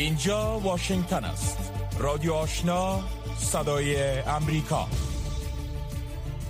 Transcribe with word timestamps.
اینجا 0.00 0.58
واشنگتن 0.58 1.24
است. 1.24 1.72
رادیو 1.98 2.32
آشنا 2.32 3.00
صدای 3.38 4.18
امریکا. 4.20 4.88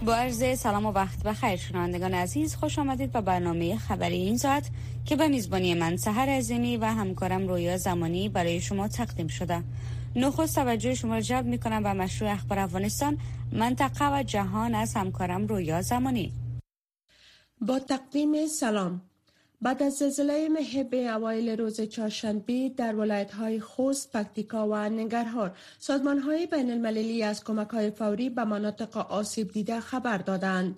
با 0.07 0.15
عرض 0.15 0.59
سلام 0.59 0.87
و 0.87 0.93
وقت 0.93 1.23
بخیر 1.23 1.57
شنوندگان 1.57 2.15
عزیز 2.15 2.55
خوش 2.55 2.79
آمدید 2.79 3.13
به 3.13 3.21
برنامه 3.21 3.79
خبری 3.79 4.17
این 4.17 4.39
ساعت 4.39 4.71
که 5.05 5.17
به 5.17 5.29
میزبانی 5.29 5.75
من 5.75 5.97
سهر 5.97 6.29
عظیمی 6.29 6.77
و 6.77 6.85
همکارم 6.85 7.49
رویا 7.49 7.77
زمانی 7.77 8.29
برای 8.29 8.61
شما 8.61 8.89
تقدیم 8.89 9.29
شده. 9.29 9.63
نخست 10.17 10.55
توجه 10.55 10.95
شما 10.95 11.15
را 11.15 11.21
جلب 11.21 11.47
می‌کنم 11.47 11.83
به 11.83 11.93
مشروع 11.93 12.31
اخبار 12.31 12.59
افغانستان 12.59 13.19
منطقه 13.53 14.19
و 14.19 14.23
جهان 14.23 14.75
از 14.75 14.95
همکارم 14.95 15.47
رویا 15.47 15.83
زمانی. 15.83 16.33
با 17.61 17.79
تقدیم 17.79 18.47
سلام. 18.47 19.10
بعد 19.63 19.83
از 19.83 19.93
زلزله 19.93 20.49
محب 20.49 20.95
اوایل 20.95 21.49
روز 21.49 21.81
چهارشنبه 21.81 22.69
در 22.77 22.95
ولایت 22.95 23.33
های 23.33 23.61
خوست، 23.61 24.13
پکتیکا 24.13 24.69
و 24.69 24.75
ننگرهار 24.75 25.57
سازمان 25.79 26.19
های 26.19 26.47
بین 26.47 26.71
المللی 26.71 27.23
از 27.23 27.45
کمک 27.45 27.69
های 27.69 27.91
فوری 27.91 28.31
به 28.31 28.45
مناطق 28.45 28.97
آسیب 28.97 29.53
دیده 29.53 29.81
خبر 29.81 30.19
دادند. 30.19 30.77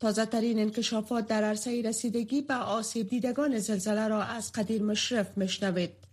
تازه 0.00 0.26
ترین 0.26 0.58
انکشافات 0.58 1.26
در 1.26 1.44
عرصه 1.44 1.82
رسیدگی 1.82 2.42
به 2.42 2.54
آسیب 2.54 3.08
دیدگان 3.08 3.58
زلزله 3.58 4.08
را 4.08 4.22
از 4.22 4.52
قدیر 4.52 4.82
مشرف 4.82 5.38
مشنوید. 5.38 6.05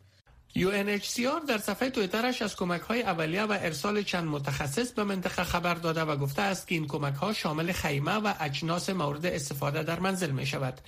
UNHCR 0.56 1.48
در 1.48 1.58
صفحه 1.58 1.90
تویترش 1.90 2.42
از 2.42 2.56
کمک 2.56 2.82
های 2.82 3.02
اولیه 3.02 3.44
و 3.44 3.58
ارسال 3.62 4.02
چند 4.02 4.28
متخصص 4.28 4.92
به 4.92 5.04
منطقه 5.04 5.44
خبر 5.44 5.74
داده 5.74 6.02
و 6.02 6.16
گفته 6.16 6.42
است 6.42 6.68
که 6.68 6.76
این 6.76 6.88
کمک 6.88 7.16
ها 7.16 7.34
شامل 7.34 7.72
خیمه 7.72 8.12
و 8.12 8.34
اجناس 8.40 8.90
مورد 8.90 9.26
استفاده 9.26 9.84
در 9.84 10.00
منزل 10.00 10.32
می 10.32 10.46
شود. 10.46 10.82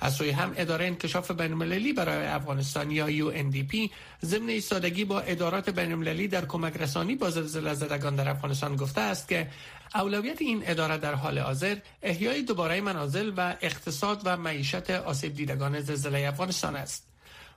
از 0.00 0.14
سوی 0.14 0.30
هم 0.30 0.52
اداره 0.56 0.86
انکشاف 0.86 1.30
بینالمللی 1.30 1.92
برای 1.92 2.26
افغانستان 2.26 2.90
یا 2.90 3.08
UNDP 3.08 3.90
ضمن 4.24 4.48
ایستادگی 4.48 5.04
با 5.04 5.20
ادارات 5.20 5.70
بینالمللی 5.70 6.28
در 6.28 6.44
کمک 6.44 6.76
رسانی 6.76 7.14
با 7.14 7.30
زلزله 7.30 7.74
زدگان 7.74 8.16
در 8.16 8.28
افغانستان 8.28 8.76
گفته 8.76 9.00
است 9.00 9.28
که 9.28 9.48
اولویت 9.94 10.42
این 10.42 10.62
اداره 10.66 10.98
در 10.98 11.14
حال 11.14 11.38
حاضر 11.38 11.76
احیای 12.02 12.42
دوباره 12.42 12.80
منازل 12.80 13.32
و 13.36 13.56
اقتصاد 13.60 14.22
و 14.24 14.36
معیشت 14.36 14.90
آسیب 14.90 15.34
دیدگان 15.34 15.80
زلزله 15.80 16.28
افغانستان 16.28 16.76
است. 16.76 17.09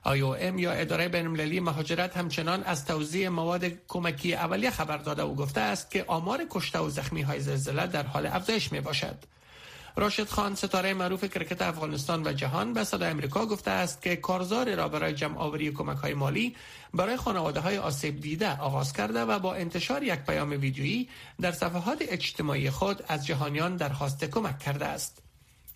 IOM 0.06 0.58
یا 0.58 0.72
اداره 0.72 1.08
بینالمللی 1.08 1.60
مهاجرت 1.60 2.16
همچنان 2.16 2.62
از 2.62 2.84
توزیع 2.84 3.28
مواد 3.28 3.64
کمکی 3.88 4.34
اولیه 4.34 4.70
خبر 4.70 4.96
داده 4.96 5.22
و 5.22 5.34
گفته 5.34 5.60
است 5.60 5.90
که 5.90 6.04
آمار 6.06 6.46
کشته 6.50 6.78
و 6.78 6.90
زخمی 6.90 7.22
های 7.22 7.40
زلزله 7.40 7.86
در 7.86 8.06
حال 8.06 8.26
افزایش 8.26 8.72
می 8.72 8.80
باشد. 8.80 9.16
راشد 9.96 10.28
خان 10.28 10.54
ستاره 10.54 10.94
معروف 10.94 11.24
کرکت 11.24 11.62
افغانستان 11.62 12.26
و 12.26 12.32
جهان 12.32 12.72
به 12.72 12.84
صدای 12.84 13.10
امریکا 13.10 13.46
گفته 13.46 13.70
است 13.70 14.02
که 14.02 14.16
کارزار 14.16 14.74
را 14.74 14.88
برای 14.88 15.14
جمع 15.14 15.38
آوری 15.38 15.72
کمک 15.72 15.96
های 15.96 16.14
مالی 16.14 16.56
برای 16.94 17.16
خانواده 17.16 17.60
های 17.60 17.78
آسیب 17.78 18.20
دیده 18.20 18.58
آغاز 18.60 18.92
کرده 18.92 19.20
و 19.20 19.38
با 19.38 19.54
انتشار 19.54 20.02
یک 20.02 20.20
پیام 20.20 20.50
ویدیویی 20.50 21.08
در 21.40 21.52
صفحات 21.52 21.98
اجتماعی 22.08 22.70
خود 22.70 23.04
از 23.08 23.26
جهانیان 23.26 23.76
درخواست 23.76 24.24
کمک 24.24 24.58
کرده 24.58 24.86
است. 24.86 25.23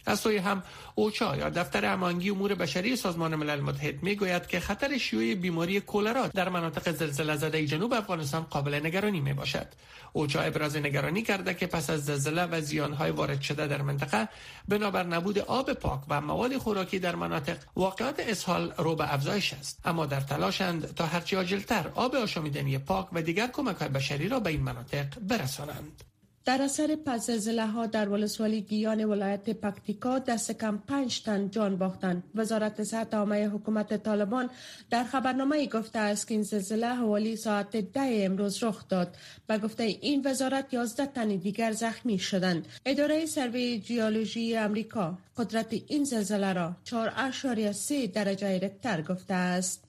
از 0.09 0.20
سوی 0.20 0.37
هم 0.37 0.62
اوچا. 0.95 1.37
یا 1.37 1.48
دفتر 1.51 1.92
امانگی 1.92 2.31
امور 2.31 2.55
بشری 2.55 2.97
سازمان 2.97 3.34
ملل 3.34 3.61
متحد 3.61 4.03
می 4.03 4.14
گوید 4.17 4.47
که 4.47 4.61
خطر 4.61 4.98
شیوع 4.98 5.34
بیماری 5.34 5.81
کولرا 5.81 6.27
در 6.27 6.48
مناطق 6.48 6.92
زلزله 6.92 7.37
زده 7.37 7.67
جنوب 7.67 7.92
افغانستان 7.92 8.42
قابل 8.42 8.75
نگرانی 8.75 9.20
می 9.20 9.33
باشد 9.33 9.67
اوچا 10.12 10.41
ابراز 10.41 10.77
نگرانی 10.77 11.23
کرده 11.23 11.55
که 11.55 11.67
پس 11.67 11.91
از 11.91 12.05
زلزله 12.05 12.45
و 12.45 12.61
زیانهای 12.61 13.11
وارد 13.11 13.41
شده 13.41 13.67
در 13.67 13.83
منطقه 13.83 14.29
بنابر 14.69 15.03
نبود 15.03 15.39
آب 15.39 15.73
پاک 15.73 16.01
و 16.09 16.20
مواد 16.20 16.56
خوراکی 16.56 16.98
در 16.98 17.17
مناطق 17.17 17.56
واقعات 17.77 18.20
اسهال 18.20 18.73
رو 18.79 18.97
به 18.97 19.14
افزایش 19.14 19.53
است. 19.53 19.81
اما 19.84 20.06
در 20.06 20.20
تلاشند 20.20 20.95
تا 20.95 21.06
هرچی 21.06 21.36
عاجلتر 21.36 21.91
آب 21.95 22.14
آشامیدنی 22.14 22.79
پاک 22.79 23.08
و 23.13 23.23
دیگر 23.23 23.47
کمک 23.47 23.79
بشری 23.79 24.29
را 24.29 24.41
به 24.41 24.51
این 24.51 24.63
مناطق 24.63 25.07
برسانند. 25.20 26.05
در 26.48 26.63
اثر 26.63 26.97
پس 27.07 27.27
زلزله 27.27 27.67
ها 27.67 27.86
در 27.86 28.09
ولسوالی 28.09 28.61
گیان 28.61 29.05
ولایت 29.05 29.51
پکتیکا 29.51 30.19
دست 30.19 30.53
کم 30.53 30.79
پنج 30.79 31.23
تن 31.23 31.51
جان 31.51 31.77
باختند 31.77 32.23
وزارت 32.35 32.85
صحت 32.85 33.14
عامه 33.14 33.48
حکومت 33.48 34.03
طالبان 34.03 34.51
در 34.91 35.05
خبرنامه 35.05 35.67
گفته 35.67 35.98
است 35.98 36.29
که 36.29 36.35
این 36.35 36.42
زلزله 36.42 36.86
حوالی 36.86 37.36
ساعت 37.36 37.77
ده 37.77 38.25
امروز 38.25 38.64
رخ 38.64 38.89
داد 38.89 39.17
به 39.47 39.59
گفته 39.59 39.83
این 39.83 40.23
وزارت 40.25 40.75
11 40.75 41.07
تن 41.07 41.29
دیگر 41.29 41.73
زخمی 41.73 42.19
شدند. 42.19 42.67
اداره 42.86 43.27
سروی 43.27 43.79
جیولوژی 43.79 44.57
امریکا 44.57 45.19
قدرت 45.36 45.75
این 45.86 46.05
زلزله 46.05 46.53
را 46.53 46.77
4.3 46.85 47.92
درجه 48.15 48.59
رکتر 48.59 49.03
گفته 49.03 49.35
است. 49.35 49.87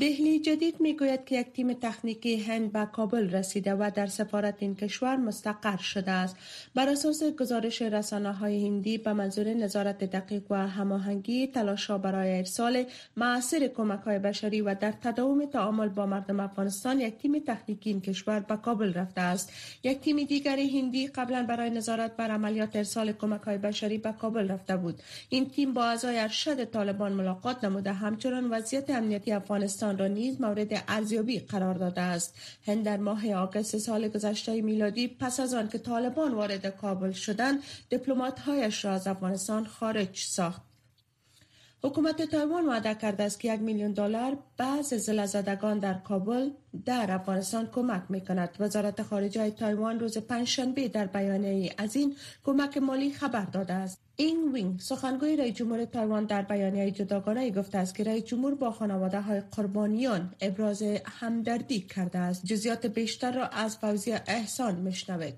دهلی 0.00 0.40
جدید 0.40 0.80
می‌گوید 0.80 1.24
که 1.24 1.40
یک 1.40 1.52
تیم 1.52 1.72
تکنیکی 1.72 2.36
هند 2.36 2.72
به 2.72 2.88
کابل 2.92 3.30
رسیده 3.30 3.74
و 3.74 3.90
در 3.94 4.06
سفارت 4.06 4.54
این 4.58 4.76
کشور 4.76 5.16
مستقر 5.16 5.76
شده 5.76 6.10
است. 6.10 6.36
بر 6.74 6.88
اساس 6.88 7.22
گزارش 7.22 7.82
رسانه 7.82 8.32
های 8.32 8.66
هندی 8.66 8.98
به 8.98 9.12
منظور 9.12 9.48
نظارت 9.48 10.04
دقیق 10.04 10.42
و 10.50 10.68
هماهنگی 10.68 11.46
تلاشا 11.46 11.98
برای 11.98 12.36
ارسال 12.36 12.84
معاصر 13.16 13.70
کمک 13.76 14.00
های 14.00 14.18
بشری 14.18 14.60
و 14.60 14.74
در 14.74 14.92
تداوم 14.92 15.44
تعامل 15.46 15.88
با 15.88 16.06
مردم 16.06 16.40
افغانستان 16.40 17.00
یک 17.00 17.18
تیم 17.18 17.38
تکنیکی 17.38 17.90
این 17.90 18.00
کشور 18.00 18.40
به 18.40 18.56
کابل 18.56 18.92
رفته 18.92 19.20
است. 19.20 19.52
یک 19.82 20.00
تیم 20.00 20.24
دیگر 20.24 20.58
هندی 20.58 21.06
قبلا 21.06 21.46
برای 21.48 21.70
نظارت 21.70 22.16
بر 22.16 22.30
عملیات 22.30 22.76
ارسال 22.76 23.12
کمک 23.12 23.40
های 23.40 23.58
بشری 23.58 23.98
به 23.98 24.12
کابل 24.12 24.48
رفته 24.48 24.76
بود. 24.76 25.02
این 25.28 25.48
تیم 25.48 25.72
با 25.72 25.84
اعضای 25.84 26.18
ارشد 26.18 26.64
طالبان 26.64 27.12
ملاقات 27.12 27.64
نموده. 27.64 27.92
همچنان 27.92 28.50
وضعیت 28.50 28.90
امنیتی 28.90 29.32
افغانستان 29.32 29.81
افغانستان 29.82 30.08
را 30.08 30.14
نیز 30.14 30.40
مورد 30.40 30.84
ارزیابی 30.88 31.38
قرار 31.38 31.74
داده 31.74 32.00
است 32.00 32.34
هند 32.66 32.84
در 32.84 32.96
ماه 32.96 33.32
آگوست 33.34 33.78
سال 33.78 34.08
گذشته 34.08 34.60
میلادی 34.60 35.08
پس 35.08 35.40
از 35.40 35.54
آن 35.54 35.68
که 35.68 35.78
طالبان 35.78 36.34
وارد 36.34 36.76
کابل 36.76 37.12
شدند 37.12 37.62
هایش 38.46 38.84
را 38.84 38.92
از 38.92 39.06
افغانستان 39.06 39.64
خارج 39.66 40.18
ساخت 40.18 40.62
حکومت 41.84 42.22
تایوان 42.22 42.66
وعده 42.66 42.94
کرده 42.94 43.22
است 43.22 43.40
که 43.40 43.54
یک 43.54 43.60
میلیون 43.60 43.92
دلار 43.92 44.38
به 44.56 44.82
زلزله 44.82 45.26
زدگان 45.26 45.78
در 45.78 45.94
کابل 45.94 46.50
در 46.84 47.10
افغانستان 47.10 47.66
کمک 47.66 48.02
می 48.08 48.20
کند. 48.20 48.56
وزارت 48.60 49.02
خارجه 49.02 49.50
تایوان 49.50 50.00
روز 50.00 50.18
پنجشنبه 50.18 50.88
در 50.88 51.06
بیانیه 51.06 51.74
از 51.78 51.96
این 51.96 52.16
کمک 52.44 52.76
مالی 52.78 53.12
خبر 53.12 53.44
داده 53.44 53.72
است. 53.72 53.98
این 54.16 54.52
وینگ 54.52 54.80
سخنگوی 54.80 55.36
رئیس 55.36 55.54
جمهور 55.54 55.84
تایوان 55.84 56.24
در 56.24 56.42
بیانیه 56.42 56.90
جداگانه 56.90 57.50
گفته 57.50 57.78
است 57.78 57.94
که 57.94 58.04
رئیس 58.04 58.24
جمهور 58.24 58.54
با 58.54 58.70
خانواده 58.70 59.20
های 59.20 59.40
قربانیان 59.40 60.34
ابراز 60.40 60.82
همدردی 61.04 61.80
کرده 61.80 62.18
است. 62.18 62.44
جزیات 62.44 62.86
بیشتر 62.86 63.32
را 63.32 63.46
از 63.46 63.78
فوزی 63.78 64.12
احسان 64.12 64.74
میشنوید. 64.74 65.34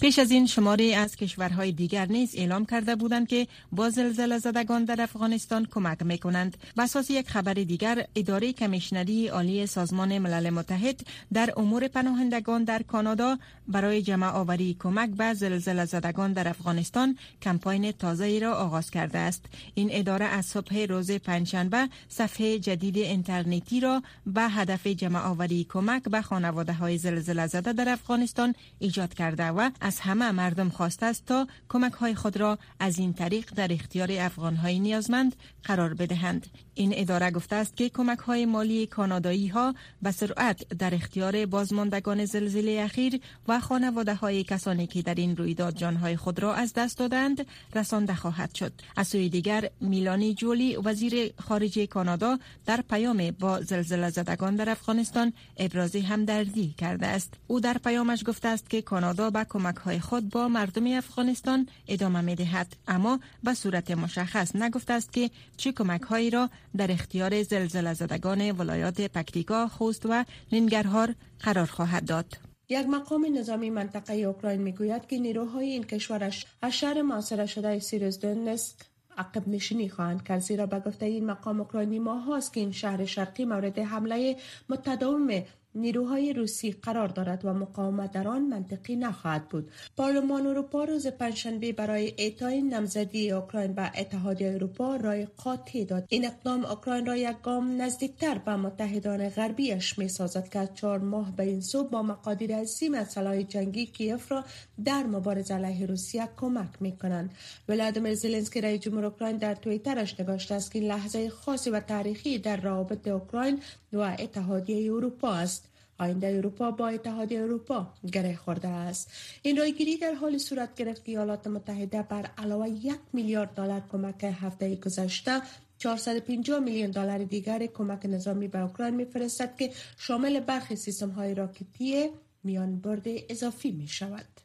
پیش 0.00 0.18
از 0.18 0.30
این 0.30 0.46
شماری 0.46 0.94
از 0.94 1.16
کشورهای 1.16 1.72
دیگر 1.72 2.06
نیز 2.06 2.34
اعلام 2.36 2.66
کرده 2.66 2.96
بودند 2.96 3.28
که 3.28 3.46
با 3.72 3.90
زلزله 3.90 4.38
زدگان 4.38 4.84
در 4.84 5.00
افغانستان 5.02 5.66
کمک 5.66 6.02
می 6.02 6.18
کنند. 6.18 6.56
به 6.76 6.82
اساس 6.82 7.10
یک 7.10 7.28
خبر 7.30 7.52
دیگر 7.54 8.06
اداره 8.16 8.52
کمیشنری 8.52 9.28
عالی 9.28 9.66
سازمان 9.66 10.18
ملل 10.18 10.50
متحد 10.50 11.00
در 11.32 11.52
امور 11.56 11.88
پناهندگان 11.88 12.64
در 12.64 12.82
کانادا 12.82 13.38
برای 13.68 14.02
جمع 14.02 14.26
آوری 14.26 14.76
کمک 14.80 15.10
به 15.10 15.34
زلزله 15.34 15.84
زدگان 15.84 16.32
در 16.32 16.48
افغانستان 16.48 17.16
کمپاین 17.42 17.92
تازه 17.92 18.38
را 18.38 18.54
آغاز 18.54 18.90
کرده 18.90 19.18
است. 19.18 19.44
این 19.74 19.88
اداره 19.92 20.24
از 20.24 20.46
صبح 20.46 20.86
روز 20.88 21.10
پنجشنبه 21.10 21.88
صفحه 22.08 22.58
جدید 22.58 22.96
اینترنتی 22.96 23.80
را 23.80 24.02
به 24.26 24.42
هدف 24.42 24.86
جمع 24.86 25.20
آوری 25.20 25.66
کمک 25.68 26.02
به 26.02 26.22
خانواده 26.22 26.72
های 26.72 26.98
زلزله 26.98 27.46
زده 27.46 27.72
در 27.72 27.88
افغانستان 27.88 28.54
ایجاد 28.78 29.14
کرده 29.14 29.44
و 29.46 29.67
از 29.80 30.00
همه 30.00 30.30
مردم 30.30 30.68
خواسته 30.68 31.06
است 31.06 31.26
تا 31.26 31.46
کمک 31.68 31.92
های 31.92 32.14
خود 32.14 32.36
را 32.36 32.58
از 32.80 32.98
این 32.98 33.14
طریق 33.14 33.50
در 33.54 33.72
اختیار 33.72 34.08
افغان 34.12 34.56
های 34.56 34.78
نیازمند 34.80 35.36
قرار 35.64 35.94
بدهند. 35.94 36.46
این 36.74 36.92
اداره 36.96 37.30
گفته 37.30 37.56
است 37.56 37.76
که 37.76 37.88
کمک 37.88 38.18
های 38.18 38.46
مالی 38.46 38.86
کانادایی 38.86 39.48
ها 39.48 39.74
به 40.02 40.10
سرعت 40.10 40.68
در 40.68 40.94
اختیار 40.94 41.46
بازماندگان 41.46 42.24
زلزله 42.24 42.80
اخیر 42.84 43.20
و 43.48 43.60
خانواده 43.60 44.14
های 44.14 44.44
کسانی 44.44 44.86
که 44.86 45.02
در 45.02 45.14
این 45.14 45.36
رویداد 45.36 45.74
جانهای 45.74 46.16
خود 46.16 46.38
را 46.42 46.54
از 46.54 46.72
دست 46.72 46.98
دادند 46.98 47.46
رسانده 47.74 48.14
خواهد 48.14 48.54
شد. 48.54 48.72
از 48.96 49.08
سوی 49.08 49.28
دیگر 49.28 49.70
میلانی 49.80 50.34
جولی 50.34 50.76
وزیر 50.76 51.32
خارجه 51.38 51.86
کانادا 51.86 52.38
در 52.66 52.80
پیام 52.90 53.30
با 53.30 53.60
زلزله 53.62 54.10
زدگان 54.10 54.56
در 54.56 54.70
افغانستان 54.70 55.32
ابراز 55.56 55.96
همدردی 55.96 56.74
کرده 56.78 57.06
است. 57.06 57.34
او 57.46 57.60
در 57.60 57.78
پیامش 57.78 58.24
گفته 58.26 58.48
است 58.48 58.70
که 58.70 58.82
کانادا 58.82 59.30
به 59.30 59.44
کمک 59.58 59.76
های 59.76 60.00
خود 60.00 60.30
با 60.30 60.48
مردم 60.48 60.96
افغانستان 60.96 61.68
ادامه 61.88 62.20
می 62.20 62.34
دهد 62.34 62.76
اما 62.88 63.20
به 63.42 63.54
صورت 63.54 63.90
مشخص 63.90 64.56
نگفته 64.56 64.92
است 64.92 65.12
که 65.12 65.30
چه 65.56 65.72
کمک 65.72 66.02
هایی 66.02 66.30
را 66.30 66.50
در 66.76 66.92
اختیار 66.92 67.42
زلزله 67.42 67.94
زدگان 67.94 68.50
ولایات 68.50 69.00
پکتیکا، 69.00 69.68
خوست 69.68 70.06
و 70.06 70.24
لنگرهار 70.52 71.14
قرار 71.40 71.66
خواهد 71.66 72.04
داد. 72.04 72.38
یک 72.68 72.86
مقام 72.86 73.38
نظامی 73.38 73.70
منطقه 73.70 74.14
اوکراین 74.14 74.62
می‌گوید 74.62 75.06
که 75.06 75.18
نیروهای 75.18 75.68
این 75.68 75.84
کشورش 75.84 76.46
از 76.62 76.72
شهر 76.72 77.02
معاصره 77.02 77.46
شده 77.46 77.78
سیروزدونسک 77.78 78.76
عقب 79.16 79.48
نشینی 79.48 79.88
خواهند 79.88 80.22
کرد 80.24 80.40
زیرا 80.40 80.66
به 80.66 80.80
گفته 80.80 81.06
این 81.06 81.26
مقام 81.26 81.60
اوکراینی 81.60 81.98
ماه 81.98 82.24
هاست 82.24 82.52
که 82.52 82.60
این 82.60 82.72
شهر 82.72 83.04
شرقی 83.04 83.44
مورد 83.44 83.78
حمله 83.78 84.36
متداوم 84.68 85.42
نیروهای 85.74 86.32
روسی 86.32 86.70
قرار 86.70 87.08
دارد 87.08 87.44
و 87.44 87.52
مقاومت 87.52 88.12
در 88.12 88.28
آن 88.28 88.42
منطقی 88.42 88.96
نخواهد 88.96 89.48
بود. 89.48 89.70
پارلمان 89.96 90.46
اروپا 90.46 90.84
روز 90.84 91.06
پنجشنبه 91.06 91.72
برای 91.72 92.14
اعطای 92.18 92.62
نامزدی 92.62 93.30
اوکراین 93.30 93.72
به 93.72 93.98
اتحادیه 94.00 94.52
اروپا 94.52 94.96
رای 94.96 95.26
قاطع 95.36 95.84
داد. 95.84 96.04
این 96.08 96.26
اقدام 96.26 96.64
اوکراین 96.64 97.06
را 97.06 97.16
یک 97.16 97.36
گام 97.42 97.82
نزدیکتر 97.82 98.38
به 98.38 98.56
متحدان 98.56 99.28
غربیش 99.28 99.98
می 99.98 100.08
سازد 100.08 100.48
که 100.48 100.68
چهار 100.74 100.98
ماه 100.98 101.36
به 101.36 101.42
این 101.42 101.60
سو 101.60 101.84
با 101.84 102.02
مقادیر 102.02 102.56
عظیم 102.56 102.94
از 102.94 103.08
سلاح 103.08 103.42
جنگی 103.42 103.86
کیف 103.86 104.32
را 104.32 104.44
در 104.84 105.02
مبارزه 105.02 105.54
علیه 105.54 105.86
روسیه 105.86 106.28
کمک 106.36 106.70
می 106.80 106.96
کنند 106.96 107.30
ولادیمیر 107.68 108.14
زلنسکی 108.14 108.60
رئیس 108.60 108.80
جمهور 108.80 109.04
اوکراین 109.04 109.36
در 109.36 109.54
توییترش 109.54 110.20
نگاشته 110.20 110.54
است 110.54 110.72
که 110.72 110.80
لحظه 110.80 111.30
خاصی 111.30 111.70
و 111.70 111.80
تاریخی 111.80 112.38
در 112.38 112.56
روابط 112.56 113.08
اوکراین 113.08 113.60
و 113.92 113.98
اتحادیه 113.98 114.92
اروپا 114.92 115.32
است. 115.32 115.67
آینده 115.98 116.26
اروپا 116.36 116.70
با 116.70 116.88
اتحادیه 116.88 117.40
اروپا 117.40 117.92
گره 118.12 118.36
خورده 118.36 118.68
است 118.68 119.12
این 119.42 119.56
رایگیری 119.56 119.96
در 119.96 120.14
حال 120.14 120.38
صورت 120.38 120.74
گرفت 120.74 121.04
که 121.04 121.12
ایالات 121.12 121.46
متحده 121.46 122.02
بر 122.02 122.30
علاوه 122.38 122.68
یک 122.68 123.00
میلیارد 123.12 123.54
دلار 123.54 123.82
کمک 123.92 124.24
هفته 124.24 124.76
گذشته 124.76 125.42
450 125.78 126.58
میلیون 126.60 126.90
دلار 126.90 127.24
دیگر 127.24 127.66
کمک 127.66 128.06
نظامی 128.06 128.48
به 128.48 128.58
اوکراین 128.58 128.94
میفرستد 128.94 129.56
که 129.56 129.72
شامل 129.98 130.40
برخی 130.40 130.76
سیستم 130.76 131.10
های 131.10 131.34
راکتی 131.34 132.10
میان 132.44 132.80
برد 132.80 133.06
اضافی 133.28 133.70
می 133.70 133.88
شود. 133.88 134.37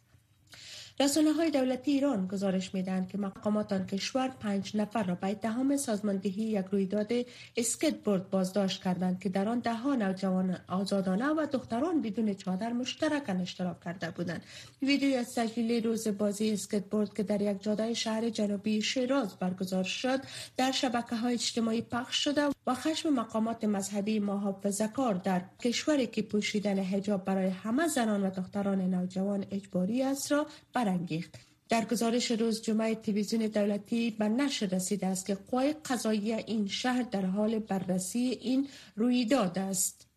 رسانه 0.99 1.31
های 1.31 1.51
دولتی 1.51 1.91
ایران 1.91 2.27
گزارش 2.27 2.73
می‌دهند 2.73 3.07
که 3.07 3.17
مقامات 3.17 3.73
آن 3.73 3.85
کشور 3.85 4.27
پنج 4.27 4.77
نفر 4.77 5.03
را 5.03 5.15
به 5.15 5.27
اتهام 5.27 5.77
سازماندهی 5.77 6.43
یک 6.43 6.65
رویداد 6.71 7.11
اسکت 7.57 7.95
بورد 7.95 8.29
بازداشت 8.29 8.83
کردند 8.83 9.19
که 9.19 9.29
در 9.29 9.49
آن 9.49 9.59
ده 9.59 9.73
ها 9.73 9.95
نوجوان 9.95 10.57
آزادانه 10.67 11.29
و 11.29 11.47
دختران 11.51 12.01
بدون 12.01 12.33
چادر 12.33 12.73
مشترکاً 12.73 13.33
اشتراک 13.33 13.83
کرده 13.83 14.11
بودند. 14.11 14.43
ویدیوی 14.81 15.15
از 15.15 15.35
تجلیل 15.35 15.83
روز 15.83 16.07
بازی 16.07 16.51
اسکت 16.51 16.83
بورد 16.83 17.13
که 17.13 17.23
در 17.23 17.41
یک 17.41 17.63
جاده 17.63 17.93
شهر 17.93 18.29
جنوبی 18.29 18.81
شیراز 18.81 19.35
برگزار 19.39 19.83
شد 19.83 20.19
در 20.57 20.71
شبکه 20.71 21.15
های 21.15 21.33
اجتماعی 21.33 21.81
پخش 21.81 22.23
شده 22.23 22.49
و 22.67 22.73
خشم 22.73 23.09
مقامات 23.09 23.63
مذهبی 23.63 24.19
محافظه‌کار 24.19 25.13
در 25.13 25.41
کشوری 25.63 26.07
که 26.07 26.21
پوشیدن 26.21 26.79
حجاب 26.79 27.25
برای 27.25 27.49
همه 27.49 27.87
زنان 27.87 28.23
و 28.23 28.29
دختران 28.29 28.81
نوجوان 28.81 29.45
اجباری 29.51 30.03
است 30.03 30.31
را 30.31 30.47
برانگیخت. 30.83 31.39
در 31.69 31.85
گزارش 31.85 32.31
روز 32.31 32.61
جمعه 32.61 32.95
تلویزیون 32.95 33.47
دولتی 33.47 34.11
به 34.11 34.29
نشر 34.29 34.65
رسیده 34.65 35.07
است 35.07 35.25
که 35.25 35.35
قوای 35.35 35.73
قضایی 35.73 36.33
این 36.33 36.67
شهر 36.67 37.01
در 37.01 37.25
حال 37.25 37.59
بررسی 37.59 38.19
این 38.41 38.67
رویداد 38.95 39.59
است. 39.59 40.07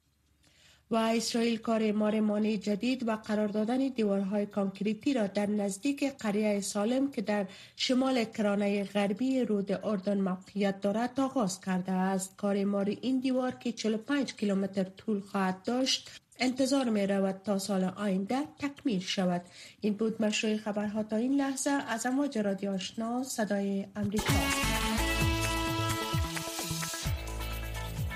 و 0.91 0.97
اسرائیل 0.97 1.59
کار 1.59 1.93
مارمانی 1.93 2.59
جدید 2.59 3.09
و 3.09 3.17
قرار 3.17 3.49
دادن 3.49 3.89
دیوارهای 3.89 4.47
کانکریتی 4.47 5.15
را 5.15 5.27
در 5.27 5.47
نزدیک 5.47 6.05
قریه 6.05 6.61
سالم 6.61 7.11
که 7.11 7.23
در 7.23 7.47
شمال 7.77 8.25
کرانه 8.25 8.85
غربی 8.85 9.41
رود 9.45 9.73
اردن 9.73 10.21
موقعیت 10.21 10.81
دارد 10.81 11.21
آغاز 11.21 11.61
کرده 11.61 11.93
است. 11.93 12.37
کار 12.37 12.65
مار 12.65 12.97
این 13.01 13.21
دیوار 13.21 13.51
که 13.53 13.73
45 13.73 14.35
کیلومتر 14.35 14.85
طول 14.85 15.21
خواهد 15.21 15.63
داشت 15.63 16.11
انتظار 16.39 16.89
می 16.89 17.07
رود 17.07 17.41
تا 17.45 17.59
سال 17.59 17.85
آینده 17.85 18.43
تکمیل 18.59 19.01
شود. 19.01 19.43
این 19.81 19.95
بود 19.95 20.23
مشروع 20.23 20.57
خبرها 20.57 21.03
تا 21.03 21.17
این 21.17 21.35
لحظه. 21.35 21.71
از 21.71 22.07
امواج 22.07 22.39
رادیو 22.39 22.71
آشنا 22.71 23.23
صدای 23.23 23.87
امریکا. 23.97 24.35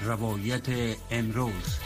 روایت 0.02 0.96
امروز. 1.11 1.78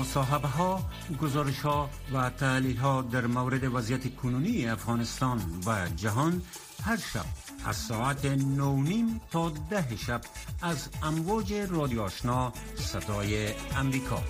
مصاحبه 0.00 0.48
ها، 0.48 0.82
گزارش 1.22 1.60
ها 1.60 1.90
و 2.12 2.30
تحلیل 2.30 2.76
ها 2.76 3.02
در 3.02 3.26
مورد 3.26 3.64
وضعیت 3.64 4.16
کنونی 4.16 4.68
افغانستان 4.68 5.40
و 5.66 5.88
جهان 5.96 6.42
هر 6.84 6.96
شب. 6.96 7.47
از 7.64 7.76
ساعت 7.76 8.24
نونیم 8.24 9.20
تا 9.30 9.52
ده 9.70 9.96
شب 9.96 10.20
از 10.62 10.88
امواج 11.02 11.52
رادیو 11.52 12.00
آشنا 12.00 12.52
صدای 12.76 13.48
امریکا. 13.76 14.22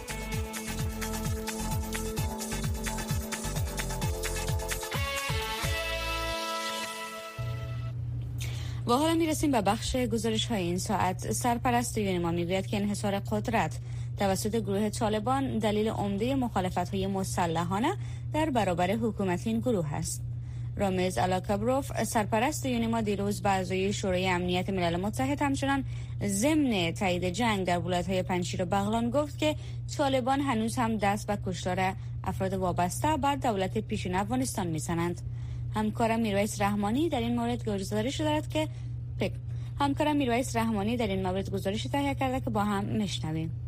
و 8.86 8.92
حالا 8.92 9.14
می‌رسیم 9.14 9.50
به 9.50 9.60
بخش 9.60 9.96
گزارش 9.96 10.46
های 10.46 10.62
این 10.62 10.78
ساعت. 10.78 11.32
سرپرست 11.32 11.98
یونما 11.98 12.30
می‌گوید 12.30 12.66
که 12.66 12.76
انحصار 12.76 13.18
قدرت 13.18 13.78
توسط 14.18 14.56
گروه 14.56 14.88
طالبان 14.88 15.58
دلیل 15.58 15.88
عمده 15.88 16.34
مخالفت 16.34 16.78
های 16.94 17.06
مسلحانه 17.06 17.96
در 18.32 18.50
برابر 18.50 18.90
حکومت 18.90 19.46
این 19.46 19.60
گروه 19.60 19.94
است. 19.94 20.27
رامز 20.78 21.18
الاکبروف 21.18 22.04
سرپرست 22.04 22.66
یونیما 22.66 23.00
دیروز 23.00 23.42
به 23.42 23.50
اعضای 23.50 23.92
شورای 23.92 24.28
امنیت 24.28 24.70
ملل 24.70 24.96
متحد 24.96 25.42
همچنان 25.42 25.84
ضمن 26.26 26.90
تایید 26.90 27.24
جنگ 27.24 27.66
در 27.66 27.78
ولایت 27.78 28.08
های 28.08 28.22
پنشیر 28.22 28.62
و 28.62 28.64
بغلان 28.64 29.10
گفت 29.10 29.38
که 29.38 29.56
طالبان 29.96 30.40
هنوز 30.40 30.76
هم 30.76 30.96
دست 30.96 31.26
به 31.26 31.38
کشتار 31.46 31.94
افراد 32.24 32.54
وابسته 32.54 33.16
بر 33.16 33.36
دولت 33.36 33.78
پیشین 33.78 34.14
افغانستان 34.14 34.66
می‌زنند. 34.66 35.20
همکارم 35.74 36.20
میرویس 36.20 36.60
رحمانی 36.60 37.08
در 37.08 37.20
این 37.20 37.36
مورد 37.36 37.68
گزارش 37.68 38.20
دارد 38.20 38.48
که 38.48 38.68
همکارم 39.80 40.16
میرویس 40.16 40.56
رحمانی 40.56 40.96
در 40.96 41.06
این 41.06 41.22
مورد 41.22 41.50
گزارش 41.50 41.82
تهیه 41.82 42.14
کرده 42.14 42.40
که 42.40 42.50
با 42.50 42.64
هم 42.64 42.84
میشنویم 42.84 43.67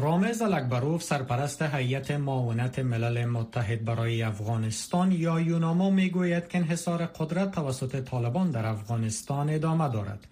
رامز 0.00 0.42
الکبروف 0.42 1.02
سرپرست 1.02 1.62
هیئت 1.62 2.10
معاونت 2.10 2.78
ملل 2.78 3.24
متحد 3.24 3.84
برای 3.84 4.22
افغانستان 4.22 5.12
یا 5.12 5.40
یوناما 5.40 5.90
می‌گوید 5.90 6.48
که 6.48 6.58
انحصار 6.58 7.06
قدرت 7.06 7.50
توسط 7.50 8.04
طالبان 8.04 8.50
در 8.50 8.66
افغانستان 8.66 9.50
ادامه 9.50 9.88
دارد. 9.88 10.26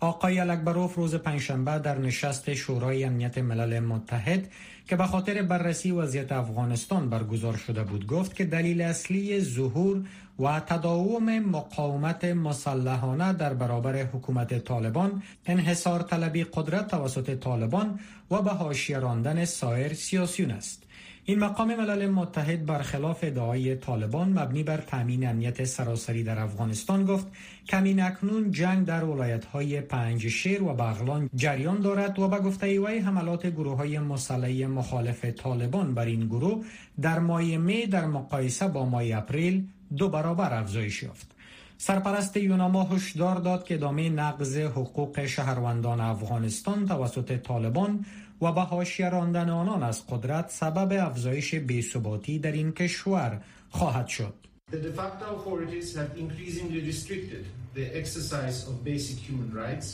آقای 0.00 0.38
الکبروف 0.38 0.94
روز 0.94 1.14
پنجشنبه 1.14 1.78
در 1.78 1.98
نشست 1.98 2.54
شورای 2.54 3.04
امنیت 3.04 3.38
ملل 3.38 3.80
متحد 3.80 4.48
که 4.86 4.96
به 4.96 5.06
خاطر 5.06 5.42
بررسی 5.42 5.90
وضعیت 5.90 6.32
افغانستان 6.32 7.10
برگزار 7.10 7.56
شده 7.56 7.82
بود 7.82 8.06
گفت 8.06 8.34
که 8.34 8.44
دلیل 8.44 8.80
اصلی 8.80 9.40
ظهور 9.40 10.04
و 10.38 10.60
تداوم 10.60 11.38
مقاومت 11.38 12.24
مسلحانه 12.24 13.32
در 13.32 13.54
برابر 13.54 14.02
حکومت 14.02 14.64
طالبان 14.64 15.22
انحصار 15.46 16.02
طلبی 16.02 16.44
قدرت 16.44 16.88
توسط 16.88 17.38
طالبان 17.38 18.00
و 18.30 18.42
به 18.42 18.50
حاشیه 18.50 18.98
راندن 18.98 19.44
سایر 19.44 19.94
سیاسیون 19.94 20.50
است. 20.50 20.82
این 21.24 21.38
مقام 21.38 21.74
ملل 21.74 22.08
متحد 22.08 22.66
برخلاف 22.66 23.18
ادعای 23.22 23.76
طالبان 23.76 24.38
مبنی 24.38 24.62
بر 24.62 24.76
تامین 24.76 25.28
امنیت 25.28 25.64
سراسری 25.64 26.22
در 26.22 26.38
افغانستان 26.38 27.04
گفت 27.04 27.26
کمین 27.68 28.02
اکنون 28.02 28.50
جنگ 28.50 28.86
در 28.86 29.04
ولایت 29.04 29.44
های 29.44 29.80
پنج 29.80 30.28
شیر 30.28 30.62
و 30.62 30.74
بغلان 30.74 31.30
جریان 31.34 31.80
دارد 31.80 32.18
و 32.18 32.28
به 32.28 32.38
گفته 32.38 32.80
وی 32.80 32.98
حملات 32.98 33.46
گروه 33.46 33.76
های 33.76 33.98
مسلح 33.98 34.66
مخالف 34.66 35.24
طالبان 35.24 35.94
بر 35.94 36.04
این 36.04 36.26
گروه 36.26 36.64
در 37.00 37.18
ماه 37.18 37.56
می 37.56 37.86
در 37.86 38.06
مقایسه 38.06 38.68
با 38.68 38.84
ماه 38.84 39.02
اپریل 39.12 39.66
دو 39.96 40.08
برابر 40.08 40.54
افزایش 40.54 41.02
یافت. 41.02 41.30
سرپرست 41.78 42.36
یوناما 42.36 42.82
هشدار 42.82 43.36
داد 43.36 43.64
که 43.64 43.74
ادامه 43.74 44.08
نقض 44.10 44.56
حقوق 44.56 45.26
شهروندان 45.26 46.00
افغانستان 46.00 46.86
توسط 46.86 47.42
طالبان 47.42 48.04
و 48.40 48.52
به 48.52 48.60
حاشیه 48.60 49.08
راندن 49.08 49.50
آنان 49.50 49.82
از 49.82 50.06
قدرت 50.06 50.50
سبب 50.50 51.06
افزایش 51.06 51.54
بی‌ثباتی 51.54 52.38
در 52.38 52.52
این 52.52 52.72
کشور 52.72 53.40
خواهد 53.70 54.08
شد. 54.08 54.34
The 54.70 54.76
de 54.76 54.92
facto 55.00 55.24
authorities 55.36 55.94
have 55.96 56.10
increasingly 56.16 56.80
restricted 56.90 57.44
the 57.74 57.86
exercise 58.00 58.58
of 58.68 58.74
basic 58.84 59.18
human 59.28 59.50
rights 59.54 59.88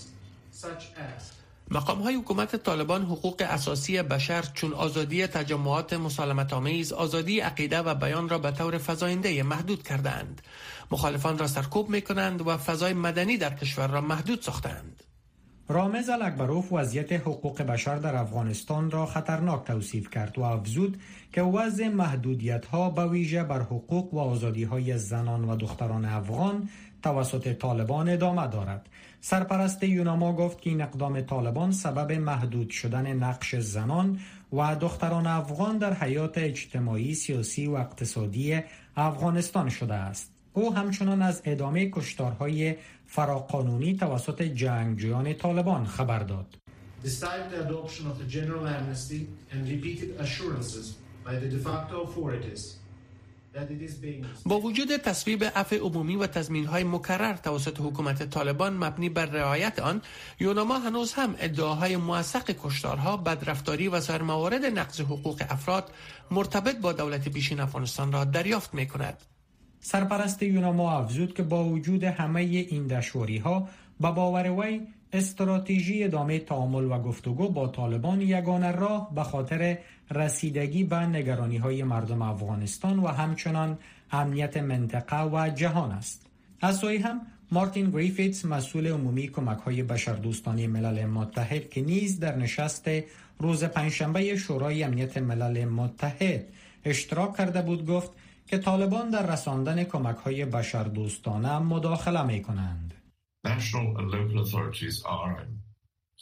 such 0.52 0.82
as 0.96 1.36
مقام 1.70 1.98
های 1.98 2.14
حکومت 2.14 2.56
طالبان 2.56 3.02
حقوق 3.02 3.42
اساسی 3.48 4.02
بشر 4.02 4.42
چون 4.54 4.72
آزادی 4.72 5.26
تجمعات 5.26 5.92
مسالمت 5.92 6.52
آمیز، 6.52 6.92
آزادی 6.92 7.40
عقیده 7.40 7.78
و 7.78 7.94
بیان 7.94 8.28
را 8.28 8.38
به 8.38 8.50
طور 8.50 8.78
فزاینده 8.78 9.42
محدود 9.42 9.82
کردند. 9.82 10.42
مخالفان 10.90 11.38
را 11.38 11.46
سرکوب 11.46 11.90
می 11.90 12.02
کنند 12.02 12.46
و 12.46 12.56
فضای 12.56 12.92
مدنی 12.92 13.36
در 13.36 13.54
کشور 13.54 13.86
را 13.86 14.00
محدود 14.00 14.42
ساختند. 14.42 15.02
رامز 15.68 16.08
الاکبروف 16.08 16.72
وضعیت 16.72 17.12
حقوق 17.12 17.62
بشر 17.62 17.96
در 17.96 18.16
افغانستان 18.16 18.90
را 18.90 19.06
خطرناک 19.06 19.64
توصیف 19.66 20.10
کرد 20.10 20.38
و 20.38 20.42
افزود 20.42 21.00
که 21.32 21.42
وضع 21.42 21.88
محدودیت 21.88 22.66
ها 22.66 22.90
به 22.90 23.06
ویژه 23.06 23.42
بر 23.42 23.62
حقوق 23.62 24.14
و 24.14 24.18
آزادی 24.18 24.64
های 24.64 24.98
زنان 24.98 25.44
و 25.44 25.56
دختران 25.56 26.04
افغان 26.04 26.68
توسط 27.02 27.52
طالبان 27.52 28.08
ادامه 28.08 28.46
دارد. 28.46 28.88
سرپرست 29.20 29.82
یوناما 29.82 30.32
گفت 30.32 30.60
که 30.60 30.70
این 30.70 30.80
اقدام 30.80 31.20
طالبان 31.20 31.72
سبب 31.72 32.12
محدود 32.12 32.70
شدن 32.70 33.12
نقش 33.12 33.54
زنان 33.54 34.18
و 34.52 34.76
دختران 34.76 35.26
افغان 35.26 35.78
در 35.78 35.94
حیات 35.94 36.38
اجتماعی، 36.38 37.14
سیاسی 37.14 37.66
و 37.66 37.74
اقتصادی 37.74 38.60
افغانستان 38.96 39.68
شده 39.68 39.94
است. 39.94 40.32
او 40.52 40.74
همچنان 40.74 41.22
از 41.22 41.42
ادامه 41.44 41.90
کشتارهای 41.90 42.74
فراقانونی 43.06 43.96
توسط 43.96 44.42
جنگجویان 44.42 45.34
طالبان 45.34 45.86
خبر 45.86 46.18
داد. 46.18 46.46
Despite 47.04 47.50
the 47.50 47.60
adoption 47.68 48.06
of 48.06 48.18
the 48.18 48.28
general 48.36 48.66
amnesty 48.66 49.28
and 49.52 49.68
repeated 49.68 50.10
assurances 50.24 50.86
by 51.24 51.34
the 51.42 51.48
de 51.48 51.58
facto 51.58 52.02
authorities 52.06 52.62
با 54.44 54.60
وجود 54.60 54.96
تصویب 54.96 55.44
عفو 55.44 55.76
عمومی 55.76 56.16
و 56.16 56.26
تضمین 56.26 56.66
های 56.66 56.84
مکرر 56.84 57.36
توسط 57.36 57.80
حکومت 57.80 58.30
طالبان 58.30 58.76
مبنی 58.76 59.08
بر 59.08 59.26
رعایت 59.26 59.78
آن 59.78 60.02
یوناما 60.40 60.78
هنوز 60.78 61.12
هم 61.12 61.34
ادعاهای 61.38 61.96
موثق 61.96 62.50
کشتارها 62.62 63.16
بدرفتاری 63.16 63.88
و 63.88 64.00
سایر 64.00 64.22
موارد 64.22 64.64
نقض 64.64 65.00
حقوق 65.00 65.42
افراد 65.48 65.90
مرتبط 66.30 66.76
با 66.76 66.92
دولت 66.92 67.28
پیشین 67.28 67.60
افغانستان 67.60 68.12
را 68.12 68.24
دریافت 68.24 68.74
می 68.74 68.86
کند 68.86 69.18
سرپرست 69.86 70.42
یوناما 70.42 70.98
افزود 70.98 71.34
که 71.34 71.42
با 71.42 71.64
وجود 71.64 72.04
همه 72.04 72.40
این 72.40 72.86
دشواری 72.86 73.38
ها 73.38 73.68
به 74.00 74.10
باور 74.10 74.50
وی 74.50 74.80
استراتژی 75.12 76.04
ادامه 76.04 76.38
تعامل 76.38 76.84
و 76.84 76.98
گفتگو 76.98 77.48
با 77.48 77.68
طالبان 77.68 78.20
یگانه 78.20 78.72
راه 78.72 79.14
به 79.14 79.22
خاطر 79.22 79.78
رسیدگی 80.10 80.84
به 80.84 80.96
نگرانی 80.96 81.56
های 81.56 81.82
مردم 81.82 82.22
افغانستان 82.22 82.98
و 82.98 83.06
همچنان 83.06 83.78
امنیت 84.12 84.56
منطقه 84.56 85.24
و 85.24 85.50
جهان 85.54 85.92
است. 85.92 86.26
از 86.60 86.76
سوی 86.76 86.96
هم 86.96 87.20
مارتین 87.52 87.90
گریفیتس 87.90 88.44
مسئول 88.44 88.86
عمومی 88.86 89.28
کمک 89.28 89.58
های 89.58 89.82
بشردوستانی 89.82 90.66
ملل 90.66 91.04
متحد 91.04 91.70
که 91.70 91.82
نیز 91.82 92.20
در 92.20 92.36
نشست 92.36 92.90
روز 93.38 93.64
پنجشنبه 93.64 94.36
شورای 94.36 94.82
امنیت 94.82 95.18
ملل 95.18 95.64
متحد 95.64 96.44
اشتراک 96.84 97.36
کرده 97.36 97.62
بود 97.62 97.86
گفت 97.86 98.10
که 98.46 98.58
طالبان 98.58 99.10
در 99.10 99.32
رساندن 99.32 99.84
کمک 99.84 100.16
های 100.16 100.44
بشردوستانه 100.44 101.58
مداخله 101.58 102.22
می 102.22 102.42
کنند. 102.42 102.94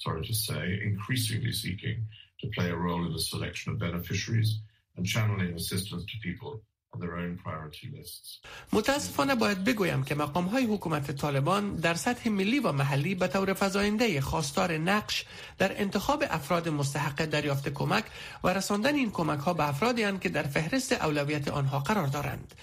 sorry 0.05 0.27
to 0.27 0.35
say, 0.35 0.63
play 2.55 2.69
a 2.71 2.77
role 2.77 3.07
in 3.07 3.13
the 3.13 3.21
selection 3.33 3.73
of 3.73 3.79
beneficiaries 3.79 4.51
and 4.97 5.07
channeling 5.07 5.55
assistance 5.55 6.05
to 6.11 6.17
people 6.23 6.63
متاسفانه 8.73 9.35
باید 9.35 9.65
بگویم 9.65 10.03
که 10.05 10.15
مقام 10.15 10.45
های 10.45 10.65
حکومت 10.65 11.11
طالبان 11.11 11.75
در 11.77 11.95
سطح 11.95 12.29
ملی 12.31 12.59
و 12.59 12.73
محلی 12.73 13.15
به 13.15 13.27
طور 13.29 13.53
فضاینده 13.55 14.21
خواستار 14.21 14.73
نقش 14.73 15.25
در 15.59 15.81
انتخاب 15.81 16.25
افراد 16.31 16.69
مستحق 16.69 17.25
دریافت 17.25 17.69
کمک 17.69 18.05
و 18.45 18.49
رساندن 18.49 18.95
این 18.95 19.11
کمک 19.11 19.39
ها 19.39 19.55
به 19.55 19.69
افرادی 19.69 20.19
که 20.19 20.29
در 20.29 20.43
فهرست 20.43 20.93
اولویت 20.93 21.49
آنها 21.49 21.79
قرار 21.79 22.07
دارند. 22.07 22.55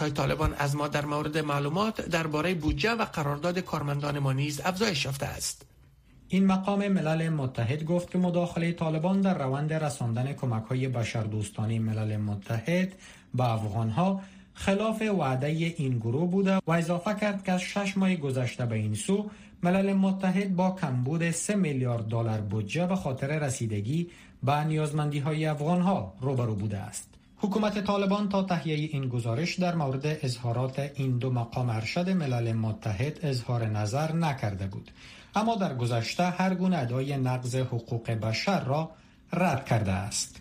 های 0.00 0.10
طالبان 0.10 0.54
از 0.54 0.76
ما 0.76 0.88
در 0.88 1.04
مورد 1.04 1.38
معلومات 1.38 2.00
درباره 2.00 2.54
بودجه 2.54 2.92
و 2.92 3.04
قرارداد 3.04 3.58
کارمندان 3.58 4.18
ما 4.18 4.32
نیز 4.32 4.60
افزایش 4.60 5.04
یافته 5.04 5.26
است. 5.26 5.66
این 6.28 6.46
مقام 6.46 6.88
ملل 6.88 7.28
متحد 7.28 7.84
گفت 7.84 8.10
که 8.10 8.18
مداخله 8.18 8.72
طالبان 8.72 9.20
در 9.20 9.38
روند 9.38 9.72
رساندن 9.72 10.32
کمک 10.32 10.64
های 10.64 10.88
بشردوستانی 10.88 11.78
ملل 11.78 12.16
متحد 12.16 12.92
به 13.36 13.52
افغانها 13.52 14.20
خلاف 14.54 15.02
وعده 15.02 15.46
این 15.46 15.98
گروه 15.98 16.30
بوده 16.30 16.56
و 16.66 16.70
اضافه 16.70 17.14
کرد 17.14 17.44
که 17.44 17.52
از 17.52 17.60
شش 17.60 17.96
ماه 17.96 18.16
گذشته 18.16 18.66
به 18.66 18.74
این 18.74 18.94
سو 18.94 19.30
ملل 19.62 19.92
متحد 19.92 20.56
با 20.56 20.70
کمبود 20.70 21.30
3 21.30 21.56
میلیارد 21.56 22.08
دلار 22.08 22.40
بودجه 22.40 22.86
به 22.86 22.96
خاطر 22.96 23.38
رسیدگی 23.38 24.08
به 24.42 24.64
نیازمندی 24.64 25.18
های 25.18 25.46
افغان 25.46 25.80
ها 25.80 26.14
روبرو 26.20 26.54
بوده 26.54 26.78
است. 26.78 27.08
حکومت 27.36 27.84
طالبان 27.84 28.28
تا 28.28 28.42
تهیه 28.42 28.74
این 28.92 29.08
گزارش 29.08 29.58
در 29.58 29.74
مورد 29.74 30.06
اظهارات 30.22 30.90
این 30.94 31.18
دو 31.18 31.30
مقام 31.30 31.70
ارشد 31.70 32.10
ملل 32.10 32.52
متحد 32.52 33.18
اظهار 33.22 33.66
نظر 33.66 34.12
نکرده 34.12 34.66
بود 34.66 34.90
اما 35.34 35.54
در 35.54 35.74
گذشته 35.74 36.24
هر 36.24 36.54
گونه 36.54 36.78
ادای 36.78 37.16
نقض 37.16 37.56
حقوق 37.56 38.10
بشر 38.10 38.64
را 38.64 38.90
رد 39.32 39.64
کرده 39.64 39.92
است. 39.92 40.40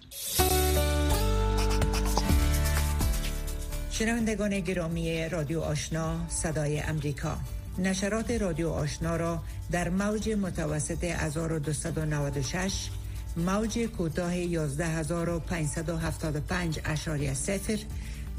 شنوندگان 3.99 4.59
گرامی 4.59 5.29
رادیو 5.29 5.61
آشنا 5.61 6.29
صدای 6.29 6.79
امریکا 6.79 7.37
نشرات 7.77 8.31
رادیو 8.31 8.69
آشنا 8.69 9.15
را 9.15 9.41
در 9.71 9.89
موج 9.89 10.29
متوسط 10.29 11.03
1296 11.03 12.89
موج 13.37 13.79
کوتاه 13.79 14.33
11575 14.33 16.79
اشاری 16.85 17.33
سفر 17.33 17.77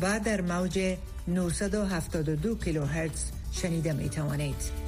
و 0.00 0.20
در 0.20 0.40
موج 0.40 0.96
972 1.28 2.58
کیلوهرتز 2.58 3.24
شنیده 3.52 3.92
می 3.92 4.08
توانید. 4.08 4.86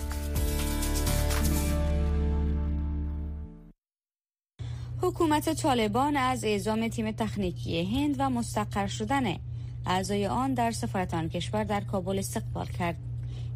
حکومت 5.03 5.63
طالبان 5.63 6.17
از 6.17 6.45
اعزام 6.45 6.89
تیم 6.89 7.13
تکنیکی 7.13 7.85
هند 7.85 8.17
و 8.19 8.31
مستقر 8.31 8.87
شدن 8.87 9.49
اعضای 9.87 10.27
آن 10.27 10.55
در 10.55 10.71
سفارت 10.71 11.15
آن 11.15 11.29
کشور 11.29 11.65
در 11.65 11.81
کابل 11.81 12.19
استقبال 12.19 12.67
کرد. 12.67 12.97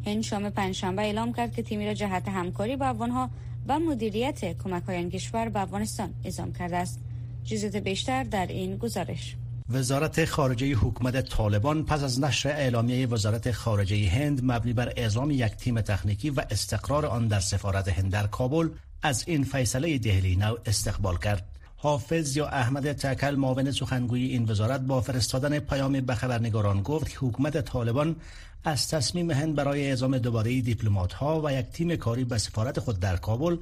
هند 0.05 0.23
شام 0.23 0.49
پنجشنبه 0.49 1.01
اعلام 1.01 1.33
کرد 1.33 1.55
که 1.55 1.63
تیمی 1.63 1.85
را 1.87 1.93
جهت 1.93 2.27
همکاری 2.27 2.75
با 2.75 2.85
افغانها 2.85 3.29
و 3.67 3.79
مدیریت 3.79 4.57
کمک 4.57 4.83
های 4.83 5.09
کشور 5.09 5.49
به 5.49 5.59
افغانستان 5.59 6.13
اعزام 6.23 6.53
کرده 6.53 6.77
است. 6.77 6.99
جزئیات 7.43 7.75
بیشتر 7.75 8.23
در 8.23 8.47
این 8.47 8.77
گزارش. 8.77 9.35
وزارت 9.69 10.25
خارجه 10.25 10.73
حکومت 10.73 11.29
طالبان 11.29 11.85
پس 11.85 12.03
از 12.03 12.19
نشر 12.19 12.49
اعلامیه 12.49 13.07
وزارت 13.07 13.51
خارجه 13.51 14.09
هند 14.09 14.41
مبنی 14.43 14.73
بر 14.73 14.93
اعزام 14.97 15.31
یک 15.31 15.55
تیم 15.55 15.81
تکنیکی 15.81 16.29
و 16.29 16.41
استقرار 16.51 17.05
آن 17.05 17.27
در 17.27 17.39
سفارت 17.39 17.87
هند 17.87 18.11
در 18.11 18.27
کابل 18.27 18.69
از 19.01 19.23
این 19.27 19.43
فیصله 19.43 19.97
دهلی 19.97 20.35
نو 20.35 20.55
استقبال 20.65 21.17
کرد. 21.17 21.52
حافظ 21.83 22.37
ضیا 22.37 22.47
احمد 22.47 22.93
تکل 22.93 23.35
معاون 23.35 23.71
سخنگوی 23.71 24.23
این 24.25 24.49
وزارت 24.49 24.81
با 24.81 25.01
فرستادن 25.01 25.59
پیام 25.59 26.01
به 26.01 26.15
خبرنگاران 26.15 26.81
گفت 26.81 27.09
که 27.09 27.17
حکومت 27.19 27.61
طالبان 27.61 28.15
از 28.63 28.87
تصمیم 28.87 29.31
هند 29.31 29.55
برای 29.55 29.87
اعزام 29.87 30.17
دوباره 30.17 30.61
دیپلمات 30.61 31.13
ها 31.13 31.41
و 31.45 31.53
یک 31.53 31.65
تیم 31.65 31.95
کاری 31.95 32.23
به 32.23 32.37
سفارت 32.37 32.79
خود 32.79 32.99
در 32.99 33.17
کابل 33.17 33.57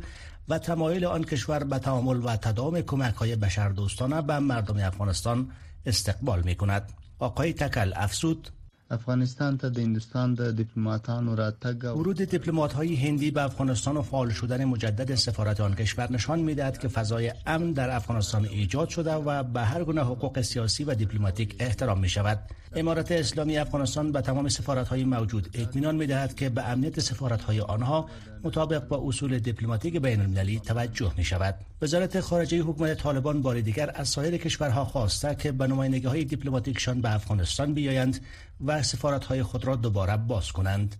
و 0.49 0.59
تمایل 0.59 1.05
آن 1.05 1.23
کشور 1.23 1.63
به 1.63 1.79
تعامل 1.79 2.25
و 2.25 2.35
تداوم 2.35 2.81
کمک 2.81 3.15
های 3.15 3.35
بشردوستانه 3.35 4.21
به 4.21 4.39
مردم 4.39 4.77
افغانستان 4.77 5.51
استقبال 5.85 6.41
می 6.41 6.55
کند. 6.55 6.89
آقای 7.19 7.53
تکل 7.53 7.93
افسود 7.95 8.49
افغانستان 8.95 9.57
ته 9.57 9.69
د 9.75 9.77
هندستان 9.79 10.33
د 10.39 10.49
دیپلماتانو 10.55 11.35
راتګ 11.41 11.83
ورود 11.99 12.21
دیپلمات 12.31 12.73
های 12.73 12.95
هندی 12.95 13.31
به 13.37 13.43
افغانستان 13.43 13.97
و 13.97 14.01
فعال 14.01 14.29
شدن 14.39 14.65
مجدد 14.65 15.15
سفارت 15.15 15.61
آن 15.61 15.75
کشور 15.75 16.11
نشان 16.11 16.39
می‌دهد 16.39 16.77
که 16.77 16.87
فضای 16.87 17.31
امن 17.47 17.71
در 17.71 17.89
افغانستان 17.95 18.45
ایجاد 18.45 18.89
شده 18.89 19.13
و 19.13 19.43
به 19.43 19.61
هر 19.61 19.83
گونه 19.83 20.01
حقوق 20.01 20.41
سیاسی 20.41 20.83
و 20.83 20.95
دیپلماتیک 20.95 21.55
احترام 21.59 21.99
می 21.99 22.09
شود 22.09 22.39
امارت 22.75 23.11
اسلامی 23.11 23.57
افغانستان 23.57 24.11
به 24.11 24.21
تمام 24.21 24.49
سفارت 24.49 24.87
های 24.87 25.03
موجود 25.03 25.49
اطمینان 25.53 25.95
می 25.95 26.07
دهد 26.07 26.35
که 26.35 26.49
به 26.49 26.69
امنیت 26.69 26.99
سفارت 26.99 27.41
های 27.41 27.59
آنها 27.59 28.09
مطابق 28.43 28.87
با 28.87 29.03
اصول 29.07 29.39
دیپلماتیک 29.39 29.97
بین 29.97 30.21
المللی 30.21 30.59
توجه 30.59 31.11
می 31.17 31.23
شود 31.23 31.55
وزارت 31.81 32.19
خارجه 32.19 32.61
حکومت 32.61 32.97
طالبان 32.97 33.41
بار 33.41 33.61
دیگر 33.61 33.91
از 33.95 34.09
سایر 34.09 34.37
کشورها 34.37 34.85
خواسته 34.85 35.35
که 35.35 35.51
به 35.51 35.67
نمایندگی 35.67 36.07
های 36.07 36.23
دیپلماتیکشان 36.23 37.01
به 37.01 37.15
افغانستان 37.15 37.73
بیایند 37.73 38.19
و 38.65 38.83
سفارت 38.83 39.25
های 39.25 39.43
خود 39.43 39.65
را 39.65 39.75
دوباره 39.75 40.17
باز 40.17 40.51
کنند. 40.51 40.95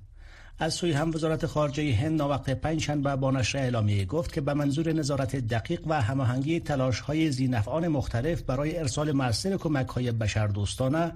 از 0.60 0.74
سوی 0.74 0.92
هم 0.92 1.16
وزارت 1.16 1.46
خارجه 1.46 1.96
هند 1.96 2.18
ناوقت 2.18 2.50
پنجشنبه 2.50 3.16
با 3.16 3.32
نشر 3.32 3.58
اعلامیه 3.58 4.06
گفت 4.06 4.34
که 4.34 4.42
به 4.42 4.54
منظور 4.54 4.94
نظارت 4.94 5.36
دقیق 5.36 5.82
و 5.88 6.02
هماهنگی 6.02 6.60
تلاش 6.60 7.00
های 7.00 7.32
زینفعان 7.32 7.88
مختلف 7.88 8.42
برای 8.42 8.78
ارسال 8.78 9.14
کمک 9.58 9.88
های 9.88 10.12
بشردوستانه 10.12 11.14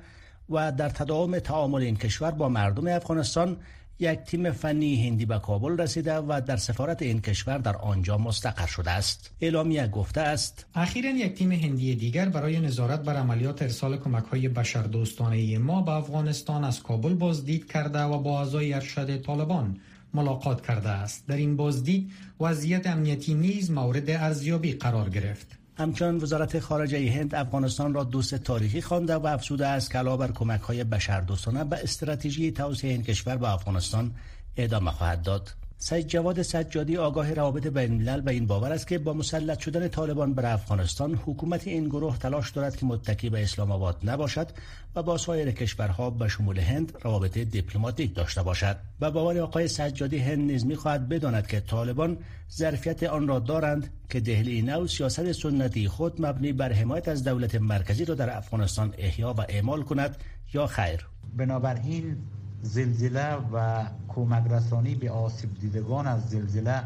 و 0.50 0.72
در 0.72 0.90
تداوم 0.90 1.40
تعامل 1.40 1.82
این 1.82 1.96
کشور 1.96 2.32
با 2.32 2.50
مردم 2.50 2.88
افغانستان 2.88 3.58
یک 4.00 4.20
تیم 4.20 4.52
فنی 4.52 5.08
هندی 5.08 5.25
به 5.25 5.40
کابل 5.40 5.78
رسیده 5.78 6.16
و 6.16 6.42
در 6.48 6.58
سفارت 6.58 7.02
این 7.02 7.22
کشور 7.22 7.58
در 7.58 7.75
آنجا 7.75 8.18
مستقر 8.18 8.66
شده 8.66 8.92
است. 8.92 9.32
اعلامیه 9.42 9.88
گفته 9.88 10.22
است. 10.22 10.66
اخیرا 10.75 11.10
یک 11.10 11.34
تیم 11.34 11.52
هندی 11.52 11.96
دیگر 11.96 12.30
برای 12.30 12.60
نظارت 12.60 13.00
بر 13.00 13.16
عملیات 13.16 13.62
ارسال 13.62 13.98
کمک 13.98 14.24
های 14.25 14.48
بشردوستانه 14.48 15.58
ما 15.58 15.82
به 15.82 15.92
افغانستان 15.92 16.64
از 16.64 16.84
کابل 16.84 17.14
بازدید 17.14 17.72
کرده 17.72 18.02
و 18.02 18.20
با 18.20 18.40
اعضای 18.40 18.74
ارشد 18.74 19.22
طالبان 19.22 19.80
ملاقات 20.14 20.68
کرده 20.68 20.90
است. 20.90 21.28
در 21.28 21.36
این 21.36 21.56
بازدید 21.56 22.12
وضعیت 22.40 22.88
امنیتی 22.88 23.34
نیز 23.34 23.72
مورد 23.72 24.10
ارزیابی 24.10 24.74
قرار 24.74 25.10
گرفت. 25.10 25.55
همچنان 25.77 26.17
وزارت 26.17 26.60
خارجه 26.60 27.12
هند 27.12 27.36
افغانستان 27.36 27.94
را 27.94 28.03
دوست 28.03 28.36
تاریخی 28.36 28.82
خوانده 28.82 29.15
و 29.15 29.27
افزوده 29.27 29.79
که 29.91 29.98
علاوه 29.98 30.27
بر 30.27 30.34
کمک 30.34 30.62
های 30.62 30.84
بشردوستانه 30.84 31.63
به 31.63 31.84
استراتژی 31.84 32.51
توسعه 32.51 32.91
این 32.91 33.03
کشور 33.03 33.38
به 33.38 33.53
افغانستان 33.53 34.12
ادامه 34.58 34.91
خواهد 34.91 35.22
داد. 35.22 35.65
سید 35.88 36.08
جواد 36.08 36.42
سجادی 36.42 36.98
آگاه 36.98 37.34
روابط 37.34 37.68
بین 37.68 37.92
الملل 37.92 38.22
به 38.22 38.32
این 38.32 38.48
باور 38.48 38.72
است 38.72 38.88
که 38.88 38.98
با 38.98 39.13
مسلط 39.13 39.60
شدن 39.60 39.88
طالبان 39.88 40.34
بر 40.34 40.54
افغانستان 40.54 41.13
حکومت 41.25 41.68
این 41.68 41.86
گروه 41.86 42.18
تلاش 42.18 42.51
دارد 42.51 42.75
که 42.75 42.86
متکی 42.86 43.30
به 43.30 43.44
اسلام 43.44 43.72
آباد 43.72 43.98
نباشد 44.04 44.48
و 44.96 45.04
با 45.04 45.18
سایر 45.18 45.51
کشورها 45.51 46.10
به 46.10 46.27
شمول 46.27 46.60
هند 46.60 46.94
روابط 47.01 47.38
دیپلماتیک 47.38 48.15
داشته 48.15 48.44
باشد. 48.44 48.77
و 49.01 49.12
باور 49.12 49.39
آقای 49.39 49.68
سجادی 49.68 50.18
هند 50.18 50.51
نیز 50.51 50.65
می‌خواهد 50.65 51.10
بداند 51.10 51.48
که 51.48 51.60
طالبان 51.60 52.18
ظرفیت 52.51 53.04
آن 53.04 53.27
را 53.27 53.39
دارند 53.39 53.89
که 54.10 54.20
دهلی 54.20 54.62
نو 54.62 54.88
سیاست 54.88 55.32
سنتی 55.32 55.88
خود 55.88 56.25
مبنی 56.25 56.54
بر 56.54 56.74
حمایت 56.74 57.08
از 57.08 57.24
دولت 57.24 57.56
مرکزی 57.56 58.06
را 58.06 58.15
در 58.15 58.38
افغانستان 58.38 58.94
احیا 58.98 59.34
و 59.34 59.42
اعمال 59.50 59.84
کند. 59.84 60.18
یا 60.54 60.68
خیر. 60.68 61.06
بنابراین 61.38 62.18
زلزله 62.66 63.36
و 63.54 63.86
کمک 64.08 64.52
رسانی 64.52 64.96
به 64.96 65.12
آسیب 65.12 65.60
دیدگان 65.60 66.08
از 66.08 66.30
زلزله 66.30 66.84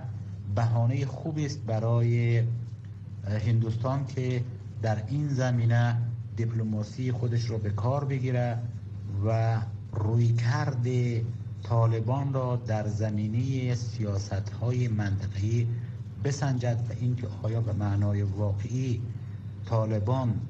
بهانه 0.55 1.05
خوبی 1.05 1.45
است 1.45 1.59
برای 1.59 2.43
هندوستان 3.45 4.05
که 4.05 4.43
در 4.81 5.03
این 5.07 5.27
زمینه 5.27 5.97
دیپلماسی 6.35 7.11
خودش 7.11 7.49
را 7.49 7.57
به 7.57 7.69
کار 7.69 8.05
بگیره 8.05 8.57
و 9.25 9.57
روی 9.93 10.33
کرده 10.33 11.25
طالبان 11.63 12.33
را 12.33 12.55
در 12.55 12.87
زمینه 12.87 13.75
سیاست 13.75 14.49
های 14.61 14.87
منطقی 14.87 15.67
بسنجد 16.23 16.85
و 16.89 16.93
اینکه 16.99 17.27
آیا 17.43 17.61
به 17.61 17.73
معنای 17.73 18.21
واقعی 18.21 19.01
طالبان 19.65 20.41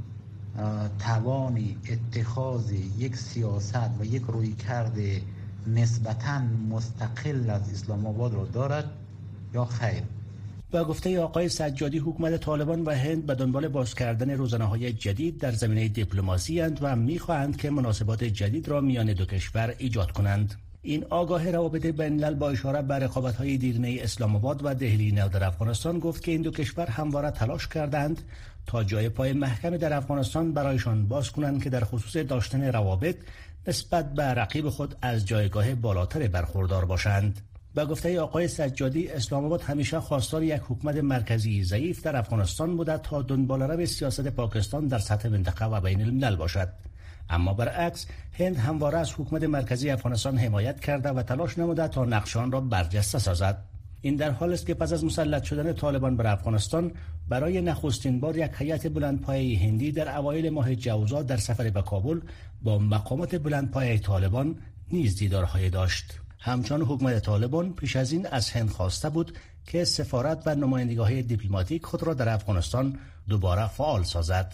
توانی 0.99 1.77
اتخاذ 1.89 2.71
یک 2.97 3.15
سیاست 3.15 3.91
و 3.99 4.05
یک 4.05 4.23
روی 4.27 4.53
کرده 4.53 5.21
نسبتا 5.67 6.39
مستقل 6.69 7.49
از 7.49 7.73
اسلام 7.73 8.05
آباد 8.05 8.33
را 8.33 8.45
دارد 8.45 8.91
یا 9.53 9.65
خیر؟ 9.65 10.03
با 10.71 10.83
گفته 10.83 11.19
آقای 11.19 11.49
سجادی 11.49 11.97
حکومت 11.97 12.37
طالبان 12.37 12.81
و 12.81 12.91
هند 12.91 13.25
به 13.25 13.35
دنبال 13.35 13.67
باز 13.67 13.95
کردن 13.95 14.29
روزنه 14.29 14.65
های 14.65 14.93
جدید 14.93 15.37
در 15.37 15.51
زمینه 15.51 15.87
دیپلماسی 15.87 16.61
اند 16.61 16.79
و 16.81 16.95
می‌خواهند 16.95 17.57
که 17.57 17.69
مناسبات 17.69 18.23
جدید 18.23 18.67
را 18.69 18.81
میان 18.81 19.13
دو 19.13 19.25
کشور 19.25 19.75
ایجاد 19.77 20.11
کنند. 20.11 20.55
این 20.81 21.05
آگاه 21.09 21.51
روابط 21.51 21.85
بین 21.85 22.31
با 22.31 22.49
اشاره 22.49 22.81
به 22.81 22.93
رقابت 22.93 23.35
های 23.35 23.57
دیرینه 23.57 23.97
اسلام 24.01 24.35
آباد 24.35 24.61
و 24.63 24.73
دهلی 24.73 25.11
نو 25.11 25.29
در 25.29 25.43
افغانستان 25.43 25.99
گفت 25.99 26.23
که 26.23 26.31
این 26.31 26.41
دو 26.41 26.51
کشور 26.51 26.87
همواره 26.87 27.31
تلاش 27.31 27.67
کردند 27.67 28.21
تا 28.65 28.83
جای 28.83 29.09
پای 29.09 29.33
محکمی 29.33 29.77
در 29.77 29.93
افغانستان 29.93 30.53
برایشان 30.53 31.07
باز 31.07 31.31
کنند 31.31 31.63
که 31.63 31.69
در 31.69 31.83
خصوص 31.83 32.17
داشتن 32.17 32.63
روابط 32.63 33.15
نسبت 33.67 34.13
به 34.13 34.23
رقیب 34.23 34.69
خود 34.69 34.95
از 35.01 35.25
جایگاه 35.25 35.75
بالاتر 35.75 36.27
برخوردار 36.27 36.85
باشند. 36.85 37.41
به 37.75 37.85
گفته 37.85 38.21
آقای 38.21 38.47
سجادی 38.47 39.07
اسلام 39.07 39.45
آباد 39.45 39.61
همیشه 39.61 39.99
خواستار 39.99 40.43
یک 40.43 40.61
حکومت 40.69 40.95
مرکزی 40.95 41.63
ضعیف 41.63 42.03
در 42.03 42.15
افغانستان 42.17 42.77
بوده 42.77 42.97
تا 42.97 43.21
دنبال 43.21 43.61
رو 43.61 43.85
سیاست 43.85 44.27
پاکستان 44.27 44.87
در 44.87 44.99
سطح 44.99 45.29
منطقه 45.29 45.65
و 45.65 45.81
بین 45.81 46.01
الملل 46.01 46.35
باشد 46.35 46.69
اما 47.29 47.53
برعکس 47.53 48.05
هند 48.33 48.57
همواره 48.57 48.97
از 48.97 49.13
حکومت 49.13 49.43
مرکزی 49.43 49.89
افغانستان 49.89 50.37
حمایت 50.37 50.79
کرده 50.79 51.09
و 51.09 51.23
تلاش 51.23 51.57
نموده 51.57 51.87
تا 51.87 52.05
نقشان 52.05 52.51
را 52.51 52.61
برجسته 52.61 53.19
سازد. 53.19 53.63
این 54.01 54.15
در 54.15 54.31
حال 54.31 54.53
است 54.53 54.65
که 54.65 54.73
پس 54.73 54.93
از 54.93 55.05
مسلط 55.05 55.43
شدن 55.43 55.73
طالبان 55.73 56.17
بر 56.17 56.27
افغانستان 56.27 56.91
برای 57.29 57.61
نخستین 57.61 58.19
بار 58.19 58.37
یک 58.37 58.51
هیئت 58.57 58.87
بلندپایه 58.87 59.59
هندی 59.59 59.91
در 59.91 60.17
اوایل 60.17 60.49
ماه 60.49 60.75
جوزا 60.75 61.21
در 61.21 61.37
سفر 61.37 61.69
به 61.69 61.81
کابل 61.81 62.19
با 62.61 62.79
مقامات 62.79 63.35
بلندپایه 63.35 63.97
طالبان 63.97 64.55
نیز 64.91 65.15
دیدارهای 65.15 65.69
داشت. 65.69 66.19
همچنان 66.39 66.81
حکومت 66.81 67.19
طالبان 67.19 67.73
پیش 67.73 67.95
از 67.95 68.11
این 68.11 68.27
از 68.27 68.49
هند 68.49 68.69
خواسته 68.69 69.09
بود 69.09 69.37
که 69.65 69.83
سفارت 69.83 70.43
و 70.45 70.55
نمایندگاه 70.55 71.21
دیپلماتیک 71.21 71.85
خود 71.85 72.03
را 72.03 72.13
در 72.13 72.29
افغانستان 72.29 72.99
دوباره 73.29 73.67
فعال 73.67 74.03
سازد. 74.03 74.53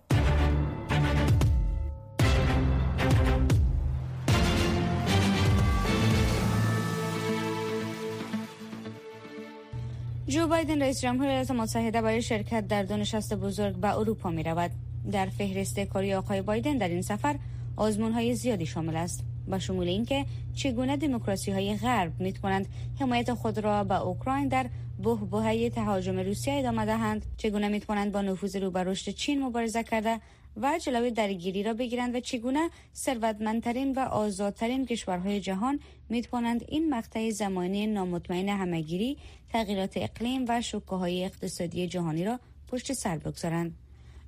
جو 10.31 10.47
بایدن 10.47 10.81
رئیس 10.81 11.01
جمهور 11.01 11.27
ایالات 11.27 11.51
متحده 11.51 12.01
برای 12.01 12.21
شرکت 12.21 12.67
در 12.67 12.83
دو 12.83 12.97
نشست 12.97 13.33
بزرگ 13.33 13.75
به 13.75 13.97
اروپا 13.97 14.29
می 14.29 14.43
رود. 14.43 14.71
در 15.11 15.25
فهرست 15.25 15.79
کاری 15.79 16.13
آقای 16.13 16.41
بایدن 16.41 16.77
در 16.77 16.87
این 16.87 17.01
سفر 17.01 17.35
آزمون 17.75 18.11
های 18.11 18.35
زیادی 18.35 18.65
شامل 18.65 18.95
است. 18.95 19.23
با 19.47 19.59
شمول 19.59 19.87
اینکه 19.87 20.25
چگونه 20.55 20.97
دموکراسی 20.97 21.51
های 21.51 21.77
غرب 21.77 22.21
می 22.21 22.33
کنند 22.33 22.67
حمایت 22.99 23.33
خود 23.33 23.59
را 23.59 23.83
به 23.83 24.01
اوکراین 24.01 24.47
در 24.47 24.69
بحبوحه 25.03 25.69
تهاجم 25.69 26.19
روسیه 26.19 26.53
ادامه 26.53 26.85
دهند؟ 26.85 27.25
چگونه 27.37 27.67
می 27.67 27.81
کنند 27.81 28.11
با 28.11 28.21
نفوذ 28.21 28.55
رو 28.55 28.71
به 28.71 28.83
رشد 28.83 29.11
چین 29.11 29.43
مبارزه 29.43 29.83
کرده؟ 29.83 30.19
و 30.57 30.79
جلوی 30.83 31.11
درگیری 31.11 31.63
را 31.63 31.73
بگیرند 31.73 32.15
و 32.15 32.19
چگونه 32.19 32.69
ثروتمندترین 32.95 33.93
و 33.93 33.99
آزادترین 33.99 34.85
کشورهای 34.85 35.39
جهان 35.39 35.79
می‌توانند 36.09 36.65
این 36.67 36.89
مقطع 36.89 37.29
زمانی 37.29 37.87
نامطمئن 37.87 38.49
همگیری 38.49 39.17
تغییرات 39.49 39.97
اقلیم 39.97 40.45
و 40.47 40.61
های 40.89 41.25
اقتصادی 41.25 41.87
جهانی 41.87 42.25
را 42.25 42.39
پشت 42.67 42.93
سر 42.93 43.17
بگذارند. 43.17 43.75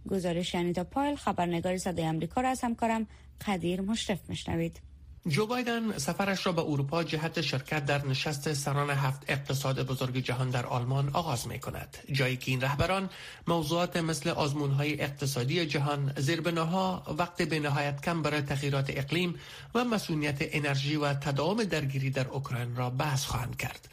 گزارش 0.09 0.55
انیتا 0.55 0.83
پایل 0.83 1.15
خبرنگار 1.15 1.77
صدای 1.77 2.07
آمریکا 2.07 2.41
را 2.41 2.49
از 2.49 2.61
همکارم 2.61 3.07
قدیر 3.45 3.81
مشرف 3.81 4.29
مشنوید 4.29 4.92
جو 5.27 5.45
بایدن 5.47 5.97
سفرش 5.97 6.45
را 6.45 6.51
به 6.51 6.61
اروپا 6.61 7.03
جهت 7.03 7.41
شرکت 7.41 7.85
در 7.85 8.05
نشست 8.07 8.53
سران 8.53 8.89
هفت 8.89 9.23
اقتصاد 9.27 9.81
بزرگ 9.87 10.17
جهان 10.17 10.49
در 10.49 10.65
آلمان 10.65 11.09
آغاز 11.13 11.47
می 11.47 11.59
کند 11.59 11.97
جایی 12.11 12.37
که 12.37 12.51
این 12.51 12.61
رهبران 12.61 13.09
موضوعات 13.47 13.97
مثل 13.97 14.29
آزمون 14.29 14.71
های 14.71 15.01
اقتصادی 15.01 15.65
جهان 15.65 16.13
زیربناها 16.17 17.15
وقت 17.17 17.41
به 17.41 17.59
نهایت 17.59 18.01
کم 18.01 18.21
برای 18.21 18.41
تغییرات 18.41 18.85
اقلیم 18.89 19.39
و 19.75 19.83
مسئولیت 19.83 20.37
انرژی 20.39 20.95
و 20.95 21.13
تداوم 21.13 21.63
درگیری 21.63 22.09
در 22.09 22.27
اوکراین 22.27 22.75
را 22.75 22.89
بحث 22.89 23.25
خواهند 23.25 23.57
کرد. 23.57 23.89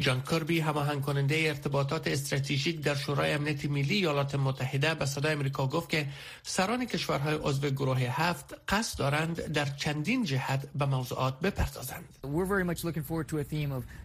جان 0.00 0.22
کربی 0.22 0.60
هماهنگ 0.60 1.02
کننده 1.02 1.34
ارتباطات 1.36 2.06
استراتژیک 2.06 2.80
در 2.80 2.94
شورای 2.94 3.32
امنیت 3.32 3.64
ملی 3.64 3.94
ایالات 3.94 4.34
متحده 4.34 4.94
به 4.94 5.06
صدای 5.06 5.32
امریکا 5.32 5.66
گفت 5.66 5.88
که 5.88 6.06
سران 6.42 6.84
کشورهای 6.84 7.34
عضو 7.34 7.70
گروه 7.70 7.98
هفت 7.98 8.54
قصد 8.68 8.98
دارند 8.98 9.40
در 9.52 9.64
چندین 9.64 10.24
جهت 10.24 10.66
به 10.74 10.86
موضوعات 10.86 11.40
بپردازند. 11.40 12.04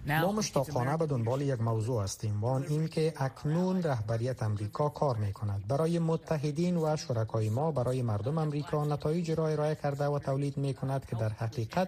ما 0.06 0.32
مشتاقانه 0.32 0.98
به 0.98 1.06
دنبال 1.06 1.42
یک 1.42 1.62
موضوع 1.62 2.04
هستیم 2.04 2.44
و 2.44 2.48
آن 2.48 2.64
این 2.70 2.88
که 2.88 3.14
اکنون 3.18 3.84
رهبریت 3.84 4.44
امریکا 4.44 4.90
کار 4.90 5.18
می 5.18 5.34
کند 5.34 5.68
برای 5.68 6.00
متحدین 6.00 6.78
و 6.78 6.98
شرکای 6.98 7.50
ما 7.50 7.72
برای 7.72 8.02
مردم 8.02 8.38
امریکا 8.38 8.86
نتایج 8.86 9.32
را 9.32 9.48
ارائه 9.48 9.76
کرده 9.76 10.06
و 10.06 10.20
تولید 10.20 10.58
می 10.58 10.74
کند 10.74 11.06
که 11.06 11.16
در 11.16 11.30
حقیقت 11.30 11.88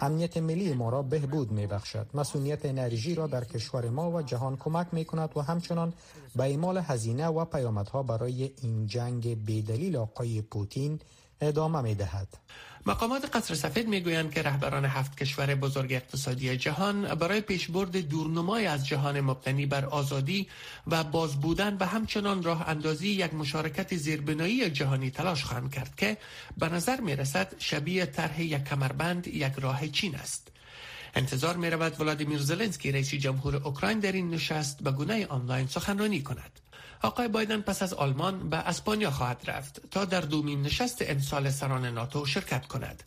امنیت 0.00 0.36
ملی 0.36 0.74
ما 0.74 0.90
را 0.90 1.02
بهبود 1.02 1.50
می 1.50 1.66
بخشد 1.66 2.06
مسئولیت 2.14 2.66
انرژی 2.66 3.14
را 3.14 3.26
در 3.26 3.44
کشور 3.44 3.88
ما 3.90 4.10
و 4.10 4.22
جهان 4.22 4.56
کمک 4.56 4.86
می 4.92 5.04
کند 5.04 5.36
و 5.36 5.40
همچنان 5.40 5.92
به 6.36 6.44
ایمال 6.44 6.78
هزینه 6.78 7.26
و 7.26 7.44
پیامدها 7.44 8.02
برای 8.02 8.50
این 8.62 8.86
جنگ 8.86 9.44
بدلیل 9.46 9.96
آقای 9.96 10.42
پوتین 10.42 11.00
ادامه 11.40 11.80
می 11.80 11.94
دهد. 11.94 12.28
مقامات 12.86 13.36
قصر 13.36 13.54
سفید 13.54 13.88
می‌گویند 13.88 14.34
که 14.34 14.42
رهبران 14.42 14.84
هفت 14.84 15.16
کشور 15.16 15.54
بزرگ 15.54 15.92
اقتصادی 15.92 16.56
جهان 16.56 17.14
برای 17.14 17.40
پیشبرد 17.40 17.96
دورنمای 17.96 18.66
از 18.66 18.86
جهان 18.86 19.20
مبتنی 19.20 19.66
بر 19.66 19.84
آزادی 19.84 20.48
و 20.86 21.04
باز 21.04 21.40
بودن 21.40 21.76
و 21.80 21.86
همچنان 21.86 22.42
راه 22.42 22.68
اندازی 22.68 23.08
یک 23.08 23.34
مشارکت 23.34 23.96
زیربنایی 23.96 24.70
جهانی 24.70 25.10
تلاش 25.10 25.44
خواهند 25.44 25.74
کرد 25.74 25.96
که 25.96 26.16
به 26.58 26.68
نظر 26.68 27.00
می 27.00 27.16
رسد 27.16 27.54
شبیه 27.58 28.06
طرح 28.06 28.42
یک 28.42 28.64
کمربند 28.64 29.26
یک 29.26 29.52
راه 29.58 29.88
چین 29.88 30.14
است 30.14 30.48
انتظار 31.14 31.56
می 31.56 31.70
رود 31.70 32.00
ولادیمیر 32.00 32.38
زلنسکی 32.38 32.92
رئیس 32.92 33.14
جمهور 33.14 33.56
اوکراین 33.56 33.98
در 33.98 34.12
این 34.12 34.30
نشست 34.30 34.82
به 34.82 34.90
گونه 34.90 35.26
آنلاین 35.26 35.66
سخنرانی 35.66 36.22
کند. 36.22 36.60
آقای 37.02 37.28
بایدن 37.28 37.60
پس 37.60 37.82
از 37.82 37.94
آلمان 37.94 38.48
به 38.48 38.56
اسپانیا 38.56 39.10
خواهد 39.10 39.42
رفت 39.46 39.90
تا 39.90 40.04
در 40.04 40.20
دومین 40.20 40.62
نشست 40.62 40.98
امسال 41.00 41.50
سران 41.50 41.86
ناتو 41.86 42.26
شرکت 42.26 42.66
کند. 42.66 43.02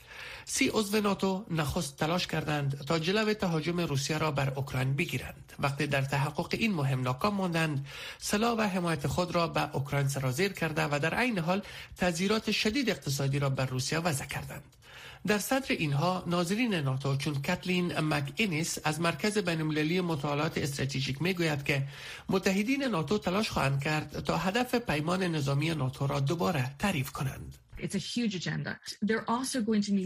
سی 0.45 0.71
عضو 0.73 1.01
ناتو 1.01 1.45
نخست 1.51 1.97
تلاش 1.97 2.27
کردند 2.27 2.85
تا 2.85 2.99
جلو 2.99 3.33
تهاجم 3.33 3.79
روسیه 3.79 4.17
را 4.17 4.31
بر 4.31 4.49
اوکراین 4.49 4.93
بگیرند. 4.93 5.53
وقتی 5.59 5.87
در 5.87 6.01
تحقق 6.01 6.49
این 6.51 6.73
مهم 6.73 7.01
ناکام 7.01 7.33
ماندند، 7.33 7.87
سلاح 8.19 8.57
و 8.57 8.61
حمایت 8.61 9.07
خود 9.07 9.35
را 9.35 9.47
به 9.47 9.75
اوکراین 9.75 10.07
سرازیر 10.07 10.53
کرده 10.53 10.87
و 10.91 10.99
در 10.99 11.13
عین 11.15 11.39
حال 11.39 11.61
تذیرات 11.97 12.51
شدید 12.51 12.89
اقتصادی 12.89 13.39
را 13.39 13.49
بر 13.49 13.65
روسیه 13.65 13.99
وضع 13.99 14.25
کردند. 14.25 14.63
در 15.27 15.37
صدر 15.37 15.65
اینها 15.69 16.23
ناظرین 16.27 16.73
ناتو 16.73 17.15
چون 17.15 17.41
کتلین 17.41 17.99
مک 17.99 18.33
اینیس 18.35 18.77
از 18.83 19.01
مرکز 19.01 19.37
بینالمللی 19.37 20.01
مطالعات 20.01 20.57
استراتژیک 20.57 21.21
می‌گوید 21.21 21.63
که 21.63 21.83
متحدین 22.29 22.83
ناتو 22.83 23.17
تلاش 23.17 23.49
خواهند 23.49 23.83
کرد 23.83 24.19
تا 24.19 24.37
هدف 24.37 24.75
پیمان 24.75 25.23
نظامی 25.23 25.69
ناتو 25.69 26.07
را 26.07 26.19
دوباره 26.19 26.75
تعریف 26.79 27.11
کنند. 27.11 27.57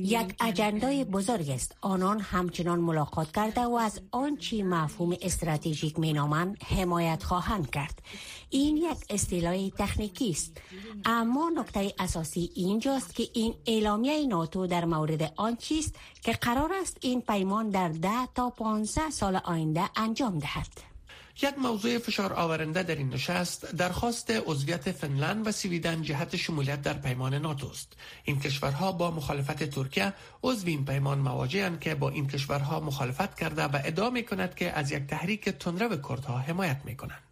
یک 0.05 0.35
اجندای 0.39 1.03
بزرگ 1.03 1.49
است. 1.49 1.75
آنان 1.81 2.19
همچنان 2.19 2.79
ملاقات 2.79 3.31
کرده 3.31 3.61
و 3.61 3.73
از 3.73 4.01
آنچه 4.11 4.63
مفهوم 4.63 5.15
استراتژیک 5.21 5.99
مینامند 5.99 6.63
حمایت 6.63 7.23
خواهند 7.23 7.69
کرد. 7.69 8.01
این 8.49 8.77
یک 8.77 8.97
اصطلاح 9.09 9.69
تکنیکی 9.69 10.29
است. 10.29 10.57
اما 11.05 11.51
نکته 11.55 11.93
اساسی 11.99 12.49
اینجاست 12.55 13.15
که 13.15 13.27
این 13.33 13.53
اعلامیه 13.65 14.27
ناتو 14.27 14.67
در 14.67 14.85
مورد 14.85 15.33
آن 15.35 15.55
چیست 15.55 15.95
که 16.21 16.31
قرار 16.31 16.73
است 16.73 16.97
این 17.01 17.21
پیمان 17.21 17.69
در 17.69 17.89
ده 17.89 18.27
تا 18.35 18.49
15 18.49 19.09
سال 19.09 19.35
آینده 19.35 19.89
انجام 19.95 20.39
دهد. 20.39 20.94
یک 21.41 21.57
موضوع 21.57 21.97
فشار 21.97 22.33
آورنده 22.33 22.83
در 22.83 22.95
این 22.95 23.09
نشست 23.09 23.65
درخواست 23.75 24.31
عضویت 24.31 24.91
فنلند 24.91 25.47
و 25.47 25.51
سویدن 25.51 26.01
جهت 26.01 26.35
شمولیت 26.35 26.81
در 26.81 26.93
پیمان 26.93 27.33
ناتو 27.33 27.67
است. 27.67 27.93
این 28.23 28.39
کشورها 28.39 28.91
با 28.91 29.11
مخالفت 29.11 29.63
ترکیه 29.63 30.13
عضو 30.43 30.67
این 30.67 30.85
پیمان 30.85 31.19
مواجهاند 31.19 31.79
که 31.79 31.95
با 31.95 32.09
این 32.09 32.27
کشورها 32.27 32.79
مخالفت 32.79 33.39
کرده 33.39 33.63
و 33.63 33.79
ادعا 33.83 34.09
می 34.09 34.23
کند 34.23 34.55
که 34.55 34.71
از 34.71 34.91
یک 34.91 35.07
تحریک 35.07 35.49
تندرو 35.49 35.97
کردها 35.97 36.37
حمایت 36.37 36.81
می 36.85 36.95
کنند 36.95 37.24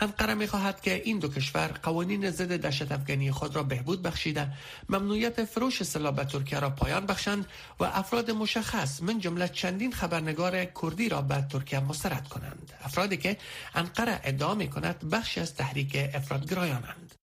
انقره 0.00 0.34
می 0.34 0.46
خواهد 0.46 0.80
که 0.80 1.02
این 1.04 1.18
دو 1.18 1.28
کشور 1.28 1.68
قوانین 1.68 2.30
ضد 2.30 2.60
دهشت 2.60 2.92
افغانی 2.92 3.30
خود 3.30 3.56
را 3.56 3.62
بهبود 3.62 4.02
بخشیده 4.02 4.52
ممنوعیت 4.88 5.44
فروش 5.44 5.82
سلاح 5.82 6.14
به 6.14 6.24
ترکیه 6.24 6.60
را 6.60 6.70
پایان 6.70 7.06
بخشند 7.06 7.46
و 7.80 7.84
افراد 7.84 8.30
مشخص 8.30 9.02
من 9.02 9.18
جمله 9.18 9.48
چندین 9.48 9.92
خبرنگار 9.92 10.64
کردی 10.64 11.08
را 11.08 11.22
به 11.22 11.42
ترکیه 11.50 11.80
مسترد 11.80 12.28
کنند. 12.28 12.72
افرادی 12.82 13.16
که 13.16 13.36
انقره 13.74 14.20
ادعا 14.24 14.54
می 14.54 14.68
کند 14.68 15.10
بخشی 15.10 15.40
از 15.40 15.54
تحریک 15.54 15.96
افرادگرایانند. 16.14 17.14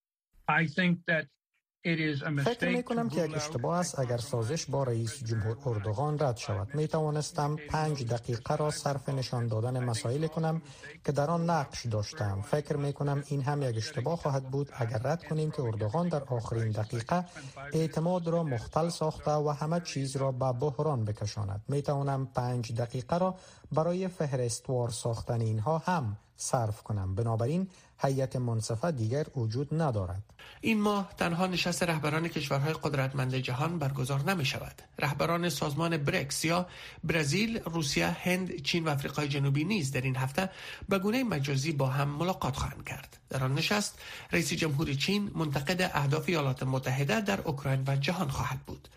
فکر 1.83 2.69
می 2.69 2.83
کنم 2.83 3.09
که 3.09 3.25
یک 3.25 3.35
اشتباه 3.35 3.79
است. 3.79 3.99
اگر 3.99 4.17
سازش 4.17 4.65
با 4.65 4.83
رئیس 4.83 5.23
جمهور 5.23 5.57
اردوغان 5.65 6.19
رد 6.19 6.37
شود 6.37 6.75
می 6.75 6.87
توانستم 6.87 7.55
پنج 7.69 8.05
دقیقه 8.05 8.55
را 8.55 8.71
صرف 8.71 9.09
نشان 9.09 9.47
دادن 9.47 9.83
مسائل 9.83 10.27
کنم 10.27 10.61
که 11.05 11.11
در 11.11 11.29
آن 11.29 11.49
نقش 11.49 11.85
داشتم. 11.85 12.41
فکر 12.41 12.75
می 12.75 12.93
کنم 12.93 13.23
این 13.27 13.41
هم 13.41 13.61
یک 13.61 13.77
اشتباه 13.77 14.17
خواهد 14.17 14.43
بود. 14.43 14.69
اگر 14.73 14.97
رد 14.97 15.23
کنیم 15.23 15.51
که 15.51 15.61
اردوغان 15.61 16.09
در 16.09 16.23
آخرین 16.23 16.71
دقیقه 16.71 17.25
اعتماد 17.73 18.27
را 18.27 18.43
مختل 18.43 18.89
ساخته 18.89 19.31
و 19.31 19.49
همه 19.49 19.79
چیز 19.79 20.15
را 20.15 20.31
به 20.31 20.51
بحران 20.51 21.05
بکشاند. 21.05 21.61
می 21.67 21.81
توانم 21.81 22.25
پنج 22.35 22.73
دقیقه 22.73 23.17
را 23.17 23.35
برای 23.71 24.07
فهرستوار 24.07 24.89
ساختن 24.89 25.41
اینها 25.41 25.77
هم 25.77 26.17
صرف 26.41 26.83
کنم. 26.83 27.15
بنابراین 27.15 27.67
هیئت 27.99 28.35
منصفه 28.35 28.91
دیگر 28.91 29.25
وجود 29.35 29.81
ندارد. 29.81 30.23
این 30.61 30.81
ماه 30.81 31.13
تنها 31.17 31.47
نشست 31.47 31.83
رهبران 31.83 32.27
کشورهای 32.27 32.73
قدرتمند 32.73 33.35
جهان 33.35 33.79
برگزار 33.79 34.31
نمی 34.31 34.45
شود 34.45 34.81
رهبران 34.99 35.49
سازمان 35.49 35.97
برکس 35.97 36.45
یا 36.45 36.67
برزیل 37.03 37.59
روسیه 37.59 38.07
هند 38.07 38.61
چین 38.61 38.83
و 38.83 38.89
آفریقای 38.89 39.27
جنوبی 39.27 39.63
نیز 39.63 39.91
در 39.91 40.01
این 40.01 40.15
هفته 40.15 40.49
به 40.89 40.99
گونه 40.99 41.23
مجازی 41.23 41.71
با 41.71 41.87
هم 41.87 42.07
ملاقات 42.09 42.55
خواهند 42.55 42.85
کرد. 42.85 43.20
در 43.31 43.43
آن 43.43 43.53
نشست 43.53 43.99
رئیس 44.31 44.53
جمهور 44.53 44.93
چین 44.93 45.31
منتقد 45.35 45.91
اهداف 45.93 46.29
ایالات 46.29 46.63
متحده 46.63 47.21
در 47.21 47.41
اوکراین 47.41 47.83
و 47.87 47.95
جهان 47.95 48.29
خواهد 48.29 48.59
بود. 48.59 48.87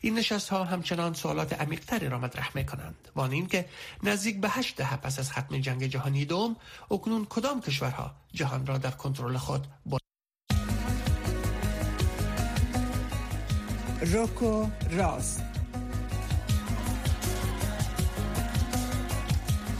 این 0.00 0.18
نشست 0.18 0.48
ها 0.48 0.64
همچنان 0.64 1.14
سوالات 1.14 1.60
عمیقتری 1.60 2.08
را 2.08 2.18
مطرح 2.18 2.50
می 2.54 2.66
کنند 2.66 3.08
این 3.16 3.46
که 3.46 3.68
نزدیک 4.02 4.40
به 4.40 4.48
هشت 4.48 4.76
دهه 4.76 4.96
پس 4.96 5.18
از 5.18 5.32
ختم 5.32 5.58
جنگ 5.58 5.86
جهانی 5.86 6.24
دوم 6.24 6.56
اکنون 6.90 7.26
کدام 7.30 7.60
کشورها 7.60 8.14
جهان 8.32 8.66
را 8.66 8.78
در 8.78 8.90
کنترل 8.90 9.36
خود 9.36 9.66
برد 9.86 10.00
روکو 14.00 14.66
راست. 14.90 15.44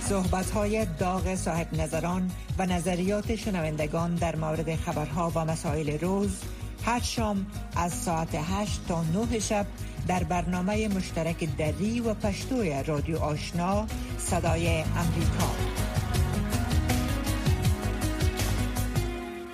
صحبت 0.09 0.51
های 0.51 0.87
داغ 0.99 1.35
صاحب 1.35 1.75
نظران 1.75 2.31
و 2.61 2.67
نظریات 2.67 3.37
شنوندگان 3.37 4.15
در 4.15 4.37
مورد 4.37 4.75
خبرها 4.77 5.33
و 5.35 5.45
مسائل 5.45 5.99
روز 5.99 6.43
هر 6.85 7.01
شام 7.01 7.47
از 7.77 7.93
ساعت 7.93 8.29
8 8.35 8.81
تا 8.89 9.05
9 9.05 9.39
شب 9.39 9.67
در 10.09 10.25
برنامه 10.25 10.89
مشترک 10.89 11.57
دری 11.59 12.01
و 12.01 12.15
پشتوی 12.15 12.83
رادیو 12.87 13.19
آشنا 13.19 13.87
صدای 14.19 14.69
امریکا 14.69 15.51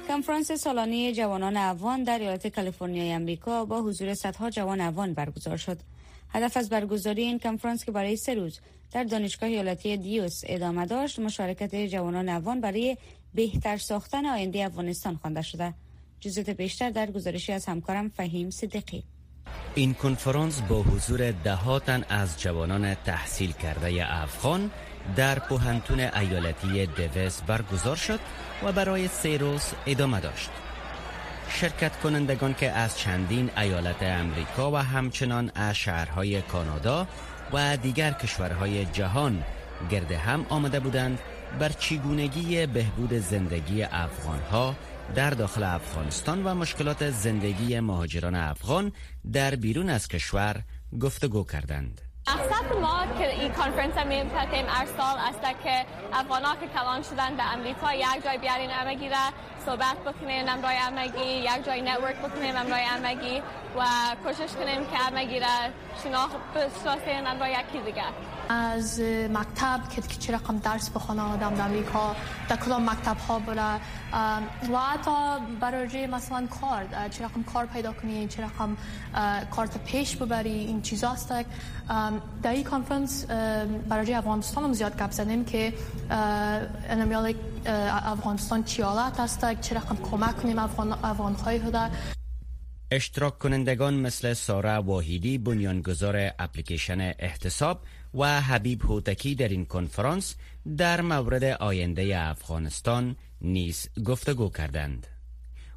کنفرانس 0.08 0.52
سالانه 0.52 1.12
جوانان 1.12 1.56
افغان 1.56 2.02
در 2.02 2.18
ایالت 2.18 2.46
کالیفرنیای 2.46 3.12
امریکا 3.12 3.64
با 3.64 3.82
حضور 3.82 4.14
صدها 4.14 4.50
جوان 4.50 4.80
افغان 4.80 5.14
برگزار 5.14 5.56
شد. 5.56 5.78
هدف 6.30 6.56
از 6.56 6.68
برگزاری 6.68 7.22
این 7.22 7.38
کنفرانس 7.38 7.84
که 7.84 7.92
برای 7.92 8.16
سه 8.16 8.34
روز 8.34 8.60
در 8.92 9.04
دانشگاه 9.04 9.48
ایالتی 9.48 9.96
دیوس 9.96 10.42
ادامه 10.46 10.86
داشت 10.86 11.18
مشارکت 11.18 11.76
جوانان 11.86 12.28
افغان 12.28 12.60
برای 12.60 12.96
بهتر 13.34 13.76
ساختن 13.76 14.26
آینده 14.26 14.64
افغانستان 14.64 15.16
خوانده 15.16 15.42
شده. 15.42 15.74
جزئیات 16.20 16.50
بیشتر 16.50 16.90
در 16.90 17.10
گزارشی 17.10 17.52
از 17.52 17.66
همکارم 17.66 18.08
فهیم 18.08 18.50
صدیقی 18.50 19.04
این 19.74 19.94
کنفرانس 19.94 20.60
با 20.60 20.82
حضور 20.82 21.30
دهاتن 21.30 22.04
از 22.08 22.40
جوانان 22.40 22.94
تحصیل 22.94 23.52
کرده 23.52 24.22
افغان 24.22 24.70
در 25.16 25.38
پوهنتون 25.38 26.00
ایالتی 26.00 26.86
دویس 26.86 27.42
برگزار 27.42 27.96
شد 27.96 28.20
و 28.62 28.72
برای 28.72 29.08
سه 29.08 29.36
روز 29.36 29.62
ادامه 29.86 30.20
داشت. 30.20 30.50
شرکت 31.48 31.96
کنندگان 31.96 32.54
که 32.54 32.70
از 32.70 32.98
چندین 32.98 33.50
ایالت 33.56 34.02
امریکا 34.02 34.70
و 34.72 34.76
همچنان 34.76 35.50
از 35.54 35.74
شهرهای 35.74 36.42
کانادا 36.42 37.06
و 37.52 37.76
دیگر 37.76 38.12
کشورهای 38.12 38.84
جهان 38.84 39.44
گرد 39.90 40.12
هم 40.12 40.46
آمده 40.48 40.80
بودند 40.80 41.18
بر 41.58 41.68
چگونگی 41.68 42.66
بهبود 42.66 43.12
زندگی 43.12 43.82
افغانها 43.82 44.74
در 45.14 45.30
داخل 45.30 45.62
افغانستان 45.62 46.44
و 46.44 46.54
مشکلات 46.54 47.10
زندگی 47.10 47.80
مهاجران 47.80 48.34
افغان 48.34 48.92
در 49.32 49.54
بیرون 49.54 49.90
از 49.90 50.08
کشور 50.08 50.62
گفتگو 51.00 51.44
کردند. 51.44 52.05
مقصد 52.36 52.76
ما 52.82 53.06
که 53.18 53.40
این 53.40 53.52
کنفرانس 53.52 53.96
می 53.96 54.30
کردیم 54.30 54.66
هر 54.80 54.99
سال 54.99 55.18
است 55.28 55.62
که 55.64 55.86
افغان 56.12 56.44
ها 56.44 56.56
که 56.56 56.66
کلان 56.66 57.02
شدن 57.02 57.36
به 57.36 57.52
امریکا 57.52 57.92
یک 57.92 58.24
جای 58.24 58.38
بیارین 58.38 58.70
همگی 58.80 59.08
را 59.08 59.16
صحبت 59.66 59.96
بکنیم 60.06 60.48
امرای 60.48 60.76
همگی 60.76 61.24
یک 61.24 61.64
جای 61.64 61.82
network 61.82 62.16
بکنیم 62.16 62.56
امرای 62.56 62.84
همگی 62.84 63.42
و 63.76 63.84
کوشش 64.24 64.52
کنیم 64.54 64.86
که 64.86 65.06
همگی 65.08 65.40
را 65.40 65.56
شناخت 66.04 66.36
بشناسیم 66.54 67.26
امرای 67.26 67.50
یکی 67.50 67.78
دیگه 67.84 68.04
از 68.48 69.00
مکتب 69.30 69.80
که 69.90 70.02
چه 70.02 70.32
رقم 70.32 70.58
درس 70.58 70.90
بخونه 70.90 71.22
آدم 71.22 71.54
در 71.54 71.64
امریکا 71.64 72.16
در 72.48 72.56
کدام 72.56 72.90
مکتب 72.90 73.16
ها 73.18 73.38
بره 73.38 73.80
و 74.72 74.78
حتی 74.78 75.44
برای 75.60 76.06
مثلا 76.06 76.46
کار 76.46 77.08
چه 77.10 77.24
رقم 77.24 77.42
کار 77.42 77.66
پیدا 77.66 77.92
کنی 77.92 78.28
چه 78.28 78.42
رقم 78.42 78.76
کارت 79.50 79.84
پیش 79.84 80.16
ببری 80.16 80.50
این 80.50 80.82
چیز 80.82 81.04
است. 81.04 81.32
در 82.42 82.50
این 82.50 82.64
کانفرنس 82.64 83.26
برای 83.88 84.14
افغانستان 84.14 84.64
هم 84.64 84.72
زیاد 84.72 85.02
گپ 85.02 85.10
زدیم 85.10 85.44
که 85.44 85.72
انمی 86.88 87.16
حال 87.16 87.34
افغانستان 87.66 88.64
چی 88.64 88.82
حالت 88.82 89.20
است 89.20 89.60
چه 89.60 89.74
رقم 89.76 89.96
کمک 89.96 90.36
کنیم 90.36 90.58
افغان 90.58 90.92
افغانهای 90.92 91.60
اشتراک 92.90 93.38
کنندگان 93.38 93.94
مثل 93.94 94.32
سارا 94.32 94.82
واحیدی 94.82 95.38
بنیانگذار 95.38 96.30
اپلیکیشن 96.38 97.12
احتساب 97.18 97.80
و 98.16 98.40
حبیب 98.40 98.82
هوتکی 98.82 99.34
در 99.34 99.48
این 99.48 99.64
کنفرانس 99.66 100.34
در 100.76 101.00
مورد 101.00 101.44
آینده 101.44 102.18
افغانستان 102.20 103.16
نیز 103.40 103.88
گفتگو 104.04 104.50
کردند 104.50 105.06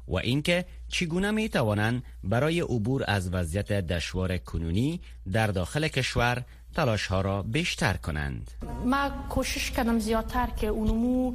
و 0.08 0.16
اینکه 0.16 0.64
چگونه 0.88 1.30
می 1.30 1.48
توانند 1.48 2.02
برای 2.24 2.60
عبور 2.60 3.04
از 3.08 3.34
وضعیت 3.34 3.72
دشوار 3.72 4.38
کنونی 4.38 5.00
در 5.32 5.46
داخل 5.46 5.88
کشور 5.88 6.44
تلاش 6.74 7.06
ها 7.06 7.20
را 7.20 7.42
بیشتر 7.42 7.96
کنند. 7.96 8.50
من 8.84 9.10
کوشش 9.28 9.70
کردم 9.70 9.98
زیادتر 9.98 10.46
که 10.46 10.66
اونمو 10.66 11.34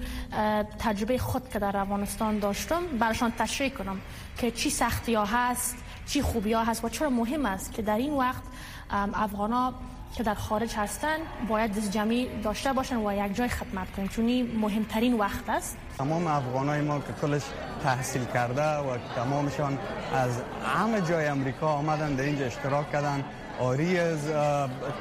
تجربه 0.79 1.17
خود 1.17 1.49
که 1.49 1.59
در 1.59 1.77
افغانستان 1.77 2.39
داشتم 2.39 2.81
برشان 2.99 3.31
تشریح 3.31 3.69
کنم 3.69 4.01
که 4.37 4.51
چی 4.51 4.69
سختی 4.69 5.13
ها 5.13 5.25
هست 5.25 5.75
چی 6.05 6.21
خوبی 6.21 6.53
ها 6.53 6.63
هست 6.63 6.85
و 6.85 6.89
چرا 6.89 7.09
مهم 7.09 7.45
است 7.45 7.73
که 7.73 7.81
در 7.81 7.97
این 7.97 8.13
وقت 8.13 8.43
افغان 8.91 9.73
که 10.15 10.23
در 10.23 10.33
خارج 10.33 10.75
هستن 10.75 11.17
باید 11.47 11.77
دست 11.77 11.91
جمعی 11.91 12.27
داشته 12.43 12.73
باشن 12.73 12.95
و 12.95 13.25
یک 13.25 13.35
جای 13.35 13.47
خدمت 13.47 13.91
کنن. 13.95 14.07
چون 14.07 14.25
مهمترین 14.41 15.13
وقت 15.13 15.49
است. 15.49 15.77
تمام 15.97 16.27
افغانای 16.27 16.81
ما 16.81 16.99
که 16.99 17.13
کلش 17.21 17.41
تحصیل 17.83 18.25
کرده 18.25 18.61
و 18.61 18.97
تمامشان 19.15 19.77
از 20.13 20.31
همه 20.75 21.01
جای 21.01 21.25
امریکا 21.25 21.67
آمدن 21.67 22.15
در 22.15 22.23
اینجا 22.23 22.45
اشتراک 22.45 22.91
کردن. 22.91 23.23
آری 23.59 23.99
از 23.99 24.19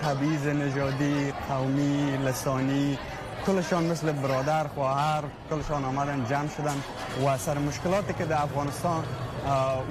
تبعیض 0.02 0.46
نژادی 0.46 1.32
قومی 1.48 2.16
لسانی 2.16 2.98
کلشان 3.46 3.84
مثل 3.84 4.12
برادر 4.12 4.68
خواهر 4.68 5.22
کلشان 5.50 5.84
آمدن 5.84 6.26
جمع 6.30 6.48
شدن. 6.48 6.76
و 7.26 7.38
سر 7.38 7.58
مشکلاتی 7.58 8.12
که 8.12 8.24
در 8.24 8.42
افغانستان 8.42 9.04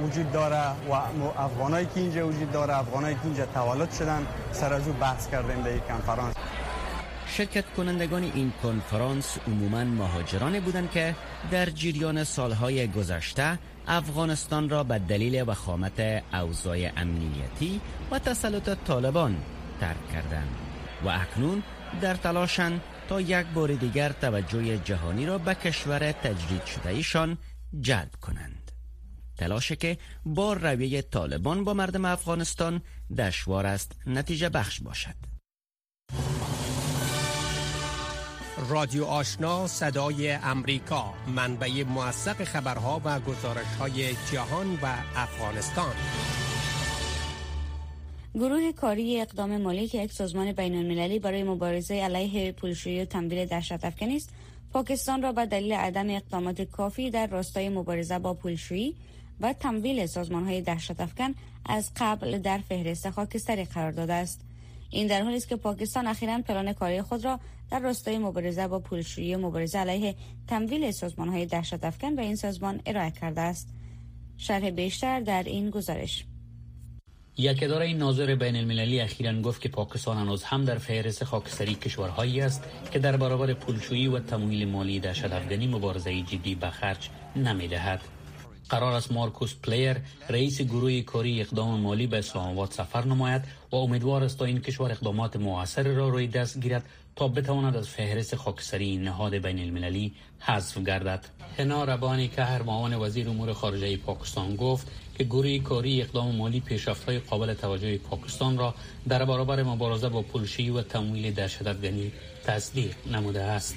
وجود 0.04 0.32
داره 0.32 0.64
و 0.90 0.94
افغانایی 1.38 1.86
که 1.86 2.00
اینجا 2.00 2.28
وجود 2.28 2.52
داره 2.52 2.78
افغانایی 2.78 3.16
که 3.16 3.26
اینجا 3.26 3.46
تولد 3.46 3.92
شدن 3.92 4.28
سر 4.52 4.74
از 4.74 4.88
او 4.88 4.94
بحث 4.94 5.30
کردیم 5.30 5.62
در 5.62 5.70
این 5.70 5.80
کنفرانس. 5.80 6.36
شرکت 7.28 7.66
کنندگان 7.78 8.24
این 8.24 8.54
کنفرانس 8.64 9.38
عموما 9.48 9.84
مهاجرانی 9.84 10.60
بودند 10.60 10.92
که 10.92 11.16
در 11.52 11.66
جریان 11.66 12.24
سالهای 12.24 12.88
گذشته 12.88 13.60
افغانستان 13.88 14.70
را 14.70 14.84
به 14.84 15.00
دلیل 15.00 15.44
وخامت 15.48 16.24
اوضاع 16.34 16.90
امنیتی 16.98 17.82
و 18.12 18.20
تسلط 18.20 18.78
طالبان 18.86 19.38
ترک 19.80 20.12
کردند 20.14 20.56
و 21.06 21.10
اکنون 21.10 21.64
در 22.02 22.16
تلاشند 22.16 22.82
تا 23.10 23.22
یک 23.22 23.46
بار 23.56 23.68
دیگر 23.68 24.10
توجه 24.10 24.78
جهانی 24.78 25.26
را 25.26 25.38
به 25.38 25.56
کشور 25.56 26.12
تجدید 26.12 26.66
شده 26.66 26.90
ایشان 26.90 27.38
جلب 27.82 28.12
کنند. 28.22 28.63
تلاشه 29.38 29.76
که 29.76 29.98
با 30.26 30.54
رویه 30.54 31.02
طالبان 31.02 31.64
با 31.64 31.74
مردم 31.74 32.06
افغانستان 32.06 32.82
دشوار 33.18 33.66
است. 33.66 33.92
نتیجه 34.08 34.50
بخش 34.50 34.82
باشد. 34.82 35.16
رادیو 38.70 39.04
آشنا 39.06 39.68
صدای 39.68 40.32
امریکا. 40.32 41.14
منبع 41.36 41.84
موثق 41.84 42.44
خبرها 42.44 43.02
و 43.06 43.20
گزارش 43.20 43.76
های 43.80 44.16
جهان 44.32 44.80
و 44.82 44.96
افغانستان. 45.16 45.94
گروه 48.36 48.72
کاری 48.72 49.22
اقدام 49.22 49.62
مالی 49.62 49.88
که 49.88 50.04
یک 50.04 50.12
سازمان 50.12 50.52
بین 50.52 50.76
المللی 50.76 51.20
برای 51.20 51.44
مبارزه 51.44 51.96
علیه 51.96 52.52
پولشویی 52.52 53.02
و 53.02 53.06
تمویل 53.06 53.46
دهشت 53.46 53.86
افکنی 53.86 54.16
است 54.16 54.30
پاکستان 54.74 55.22
را 55.22 55.32
به 55.32 55.46
دلیل 55.46 55.74
عدم 55.74 56.10
اقدامات 56.10 56.62
کافی 56.62 57.10
در 57.10 57.28
راستای 57.28 57.70
مبارزه 57.70 58.20
با 58.20 58.34
پولشویی 58.34 58.96
و 59.44 59.54
تمویل 59.54 60.06
سازمان 60.06 60.44
های 60.46 60.62
دهشت 60.62 61.02
افکن 61.02 61.36
از 61.66 61.92
قبل 61.98 62.38
در 62.38 62.58
فهرست 62.58 63.10
خاکستری 63.10 63.66
قرار 63.66 63.92
داده 63.92 64.14
است. 64.14 64.42
این 64.90 65.08
در 65.08 65.22
حالی 65.22 65.36
است 65.36 65.50
که 65.50 65.56
پاکستان 65.56 66.08
اخیرا 66.08 66.42
پلان 66.48 66.74
کاری 66.74 67.02
خود 67.02 67.26
را 67.26 67.40
در 67.72 67.80
راستای 67.80 68.18
مبارزه 68.18 68.68
با 68.68 68.80
پولشویی 68.80 69.36
و 69.36 69.48
مبارزه 69.48 69.78
علیه 69.80 70.16
تمویل 70.48 70.92
سازمان 70.92 71.30
های 71.30 71.46
دهشت 71.46 71.84
افکن 71.84 72.16
به 72.16 72.22
این 72.22 72.36
سازمان 72.36 72.82
ارائه 72.86 73.12
کرده 73.12 73.42
است. 73.42 73.70
شرح 74.38 74.70
بیشتر 74.70 75.20
در 75.20 75.44
این 75.44 75.70
گزارش. 75.70 76.26
یک 77.38 77.64
اداره 77.64 77.94
ناظر 77.94 78.36
بین 78.36 78.56
المللی 78.56 79.02
اخیرا 79.02 79.42
گفت 79.42 79.62
که 79.62 79.70
پاکستان 79.70 80.18
هنوز 80.18 80.44
هم 80.44 80.66
در 80.66 80.78
فهرست 80.78 81.24
خاکستری 81.24 81.76
کشورهایی 81.76 82.42
است 82.42 82.64
که 82.92 83.00
در 83.00 83.18
برابر 83.18 83.54
پولشویی 83.54 84.08
و 84.08 84.20
تمویل 84.20 84.68
مالی 84.68 85.00
دهشت 85.00 85.26
افغانی 85.26 85.68
مبارزه 85.68 86.22
جدی 86.22 86.56
به 86.56 86.70
خرج 86.70 87.10
نمی‌دهد. 87.36 88.02
قرار 88.70 88.94
است 88.94 89.12
مارکوس 89.12 89.54
پلیر 89.64 89.98
رئیس 90.30 90.62
گروه 90.62 91.02
کاری 91.02 91.42
اقدام 91.42 91.80
مالی 91.80 92.08
به 92.08 92.18
اسلام 92.18 92.52
آباد 92.52 92.72
سفر 92.72 93.06
نماید 93.06 93.42
و 93.72 93.76
امیدوار 93.76 94.24
است 94.24 94.40
تا 94.40 94.46
این 94.46 94.62
کشور 94.62 94.92
اقدامات 94.92 95.36
موثر 95.36 95.84
را 95.84 96.10
روی 96.10 96.28
دست 96.28 96.60
گیرد 96.60 96.86
تا 97.16 97.28
بتواند 97.28 97.76
از 97.76 97.88
فهرست 97.88 98.36
خاکستری 98.36 98.98
نهاد 98.98 99.36
بین 99.36 99.60
المللی 99.60 100.14
حذف 100.40 100.78
گردد. 100.78 101.26
هنا 101.58 101.84
ربانی 101.84 102.28
که 102.28 102.44
هر 102.44 102.62
معاون 102.62 102.94
وزیر 102.94 103.30
امور 103.30 103.54
خارجه 103.54 103.98
پاکستان 103.98 104.56
گفت 104.56 104.88
که 105.18 105.24
گروه 105.24 105.58
کاری 105.58 106.02
اقدام 106.02 106.36
مالی 106.36 106.60
پیشرفت‌های 106.60 107.20
قابل 107.20 107.54
توجه 107.54 107.98
پاکستان 107.98 108.58
را 108.58 108.74
در 109.10 109.26
برابر 109.26 109.64
مبارزه 109.64 110.10
با 110.10 110.22
پولشی 110.22 110.70
و 110.70 110.82
تمویل 110.82 111.32
دهشتافغانی 111.32 112.12
تصدیق 112.46 112.96
نموده 113.12 113.42
است. 113.42 113.76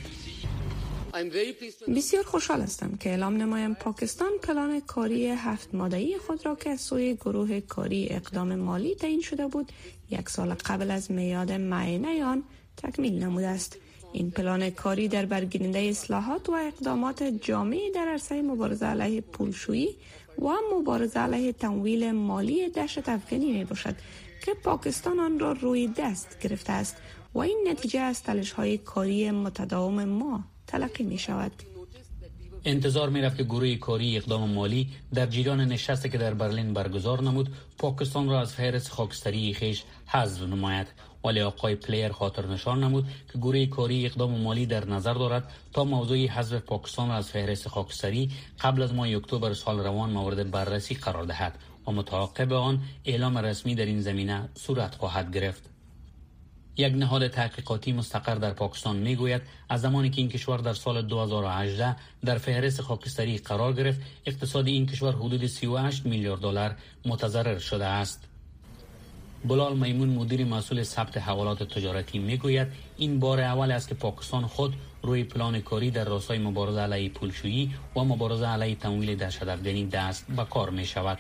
بسیار 1.97 2.25
خوشحال 2.25 2.61
هستم 2.61 2.97
که 2.97 3.11
اعلام 3.11 3.37
نمایم 3.37 3.75
پاکستان 3.75 4.31
پلان 4.43 4.81
کاری 4.81 5.27
هفت 5.27 5.75
مادهی 5.75 6.19
خود 6.19 6.47
را 6.47 6.55
که 6.55 6.77
سوی 6.77 7.15
گروه 7.15 7.61
کاری 7.61 8.09
اقدام 8.11 8.55
مالی 8.55 8.95
تعیین 8.95 9.21
شده 9.21 9.47
بود 9.47 9.73
یک 10.11 10.29
سال 10.29 10.55
قبل 10.55 10.91
از 10.91 11.11
میاد 11.11 11.53
معینه 11.53 12.25
آن 12.25 12.43
تکمیل 12.77 13.25
نموده 13.25 13.47
است. 13.47 13.77
این 14.13 14.31
پلان 14.31 14.71
کاری 14.71 15.09
در 15.09 15.27
برگیرنده 15.27 15.79
اصلاحات 15.79 16.49
و 16.49 16.53
اقدامات 16.53 17.23
جامعی 17.23 17.91
در 17.91 18.09
عرصه 18.09 18.43
مبارزه 18.43 18.87
علیه 18.87 19.21
پولشویی 19.21 19.97
و 20.39 20.49
مبارزه 20.79 21.21
علیه 21.21 21.53
تمویل 21.53 22.13
مالی 22.13 22.69
دهشت 22.69 23.09
افغانی 23.09 23.53
می 23.53 23.65
باشد 23.65 23.95
که 24.45 24.55
پاکستان 24.55 25.21
آن 25.21 25.39
را 25.39 25.53
روی 25.53 25.89
دست 25.89 26.39
گرفته 26.41 26.73
است 26.73 26.97
و 27.35 27.39
این 27.39 27.65
نتیجه 27.69 28.01
از 28.01 28.23
تلش 28.23 28.53
های 28.53 28.79
کاری 28.79 29.31
متداوم 29.31 30.05
ما 30.05 30.45
تلقی 30.67 31.05
می 31.05 31.19
شود. 31.19 31.53
انتظار 32.65 33.09
می 33.09 33.21
رفت 33.21 33.37
که 33.37 33.45
گروه 33.45 33.75
کاری 33.77 34.17
اقدام 34.17 34.51
مالی 34.51 34.89
در 35.15 35.27
جریان 35.27 35.61
نشستی 35.61 36.09
که 36.09 36.19
در 36.19 36.35
برلین 36.35 36.73
برگزار 36.73 37.23
نمود 37.23 37.55
پاکستان 37.79 38.29
را 38.29 38.41
از 38.41 38.53
فهرست 38.53 38.91
خاکستری 38.91 39.55
خیش 39.55 39.85
حذف 40.07 40.43
نماید 40.43 40.87
ولی 41.25 41.41
آقای 41.41 41.75
پلیر 41.75 42.13
خاطر 42.13 42.47
نشان 42.47 42.85
نمود 42.85 43.07
که 43.33 43.39
گروه 43.39 43.67
کاری 43.67 44.07
اقدام 44.07 44.41
مالی 44.41 44.67
در 44.67 44.85
نظر 44.85 45.15
دارد 45.15 45.53
تا 45.73 45.85
موضوع 45.85 46.27
حذف 46.27 46.63
پاکستان 46.63 47.09
را 47.09 47.15
از 47.15 47.31
فهرست 47.31 47.69
خاکستری 47.69 48.31
قبل 48.61 48.83
از 48.83 48.95
ماه 48.95 49.09
اکتبر 49.09 49.55
سال 49.55 49.79
روان 49.79 50.11
مورد 50.11 50.51
بررسی 50.51 50.95
قرار 50.95 51.25
دهد 51.25 51.59
و 51.87 51.93
متعاقب 51.93 52.53
آن 52.53 52.83
اعلام 53.05 53.39
رسمی 53.39 53.75
در 53.75 53.87
این 53.87 54.01
زمینه 54.01 54.49
صورت 54.55 54.95
خواهد 54.95 55.35
گرفت 55.35 55.76
یک 56.77 56.93
نهاد 56.93 57.29
تحقیقاتی 57.29 57.93
مستقر 57.93 58.35
در 58.35 58.53
پاکستان 58.53 58.97
می 58.97 59.17
گوید 59.17 59.43
از 59.69 59.81
زمانی 59.81 60.11
که 60.11 60.21
این 60.21 60.29
کشور 60.29 60.59
در 60.59 60.73
سال 60.73 61.03
2018 61.03 61.97
در 62.25 62.39
فهرست 62.39 62.83
خاکستری 62.83 63.39
قرار 63.39 63.73
گرفت 63.73 64.01
اقتصاد 64.27 64.67
این 64.67 64.87
کشور 64.87 65.13
حدود 65.13 65.47
38 65.47 66.07
میلیارد 66.07 66.41
دلار 66.41 66.75
متضرر 67.07 67.59
شده 67.59 67.85
است 67.85 68.29
بلال 69.45 69.77
میمون 69.77 70.09
مدیر 70.09 70.45
مسئول 70.45 70.83
ثبت 70.83 71.19
حوالات 71.19 71.63
تجارتی 71.63 72.19
می‌گوید 72.19 72.69
این 72.97 73.21
بار 73.21 73.41
اول 73.41 73.71
است 73.71 73.89
که 73.89 73.95
پاکستان 73.95 74.47
خود 74.47 74.75
روی 75.03 75.25
پلان 75.25 75.61
کاری 75.61 75.91
در 75.91 76.05
راستای 76.05 76.39
مبارزه 76.39 76.81
علیه 76.81 77.09
پولشویی 77.09 77.75
و 77.97 78.01
مبارزه 78.01 78.47
علیه 78.47 78.75
تمویل 78.75 79.17
دهشت 79.17 79.43
افغانی 79.43 79.87
دست 79.87 80.27
به 80.37 80.45
کار 80.45 80.71
می 80.71 80.87
شود. 80.87 81.19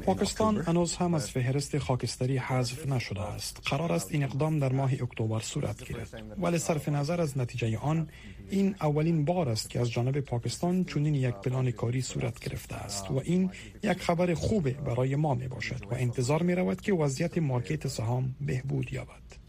پاکستان 0.00 0.56
هنوز 0.56 0.96
هم 0.96 1.14
از 1.14 1.30
فهرست 1.30 1.78
خاکستری 1.78 2.38
حذف 2.38 2.86
نشده 2.86 3.20
است 3.20 3.60
قرار 3.64 3.92
است 3.92 4.08
این 4.10 4.24
اقدام 4.24 4.58
در 4.58 4.72
ماه 4.72 4.92
اکتبر 4.92 5.40
صورت 5.40 5.84
گیرد 5.84 6.22
ولی 6.38 6.58
صرف 6.58 6.88
نظر 6.88 7.20
از 7.20 7.38
نتیجه 7.38 7.78
آن 7.78 8.08
این 8.50 8.74
اولین 8.80 9.24
بار 9.24 9.48
است 9.48 9.70
که 9.70 9.80
از 9.80 9.90
جانب 9.90 10.20
پاکستان 10.20 10.84
چنین 10.84 11.14
یک 11.14 11.34
پلان 11.34 11.70
کاری 11.70 12.02
صورت 12.02 12.38
گرفته 12.38 12.74
است 12.74 13.10
و 13.10 13.22
این 13.24 13.50
یک 13.82 14.02
خبر 14.02 14.34
خوبه 14.34 14.70
برای 14.70 15.16
ما 15.16 15.34
می 15.34 15.48
باشد 15.48 15.82
و 15.90 15.94
انتظار 15.94 16.42
می 16.42 16.54
رود 16.54 16.80
که 16.80 16.94
وضعیت 16.94 17.38
مارکت 17.38 17.88
سهام 17.88 18.34
بهبود 18.40 18.92
یابد 18.92 19.40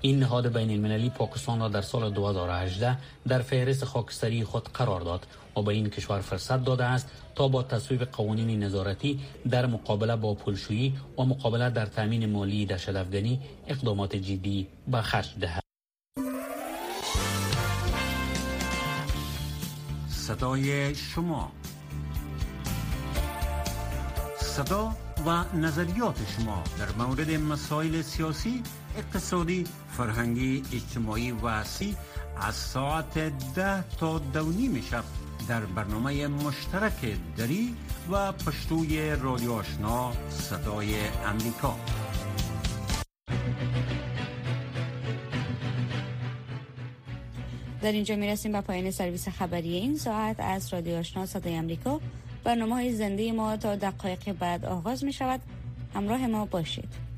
این 0.00 0.18
نهاد 0.18 0.52
بین 0.52 0.70
المللی 0.70 1.10
پاکستان 1.10 1.60
را 1.60 1.68
در 1.68 1.82
سال 1.82 2.10
2018 2.10 2.98
در 3.28 3.42
فهرست 3.42 3.84
خاکستری 3.84 4.44
خود 4.44 4.68
قرار 4.68 5.00
داد 5.00 5.26
و 5.56 5.62
به 5.62 5.68
این 5.68 5.90
کشور 5.90 6.20
فرصت 6.20 6.64
داده 6.64 6.84
است 6.84 7.10
تا 7.34 7.48
با 7.48 7.62
تصویب 7.62 8.04
قوانین 8.04 8.62
نظارتی 8.62 9.20
در 9.50 9.66
مقابله 9.66 10.16
با 10.16 10.34
پولشویی 10.34 10.94
و 11.18 11.22
مقابله 11.22 11.70
در 11.70 11.86
تامین 11.86 12.26
مالی 12.30 12.66
دهشت 12.66 12.88
افغانی 12.88 13.40
اقدامات 13.66 14.16
جدی 14.16 14.66
به 14.88 15.02
خرج 15.02 15.38
دهد. 15.40 15.62
صدای 20.08 20.94
شما. 20.94 21.52
صدا 24.38 24.96
و 25.26 25.44
نظریات 25.56 26.16
شما 26.36 26.62
در 26.78 27.04
مورد 27.04 27.30
مسائل 27.30 28.02
سیاسی 28.02 28.62
اقتصادی 28.96 29.64
فرهنگی 29.90 30.62
اجتماعی 30.72 31.32
و 31.32 31.64
سی 31.64 31.96
از 32.36 32.54
ساعت 32.54 33.18
ده 33.54 33.84
تا 33.98 34.18
دو 34.18 34.50
نیم 34.52 34.80
شب. 34.80 35.04
در 35.48 35.60
برنامه 35.60 36.26
مشترک 36.26 37.16
دری 37.36 37.74
و 38.10 38.32
پشتوی 38.32 39.10
رادیو 39.10 39.52
آشنا 39.52 40.12
صدای 40.30 40.94
امریکا. 41.26 41.76
در 47.82 47.92
اینجا 47.92 48.16
می 48.16 48.26
رسیم 48.26 48.52
به 48.52 48.60
پایان 48.60 48.90
سرویس 48.90 49.28
خبری 49.28 49.74
این 49.74 49.96
ساعت 49.96 50.40
از 50.40 50.72
رادیو 50.72 50.96
آشنا 50.96 51.26
صدای 51.26 51.54
امریکا. 51.54 52.00
برنامه 52.44 52.74
های 52.74 52.92
زنده 52.92 53.32
ما 53.32 53.56
تا 53.56 53.76
دقایق 53.76 54.32
بعد 54.32 54.64
آغاز 54.64 55.04
می 55.04 55.12
شود 55.12 55.40
همراه 55.94 56.26
ما 56.26 56.46
باشید. 56.46 57.11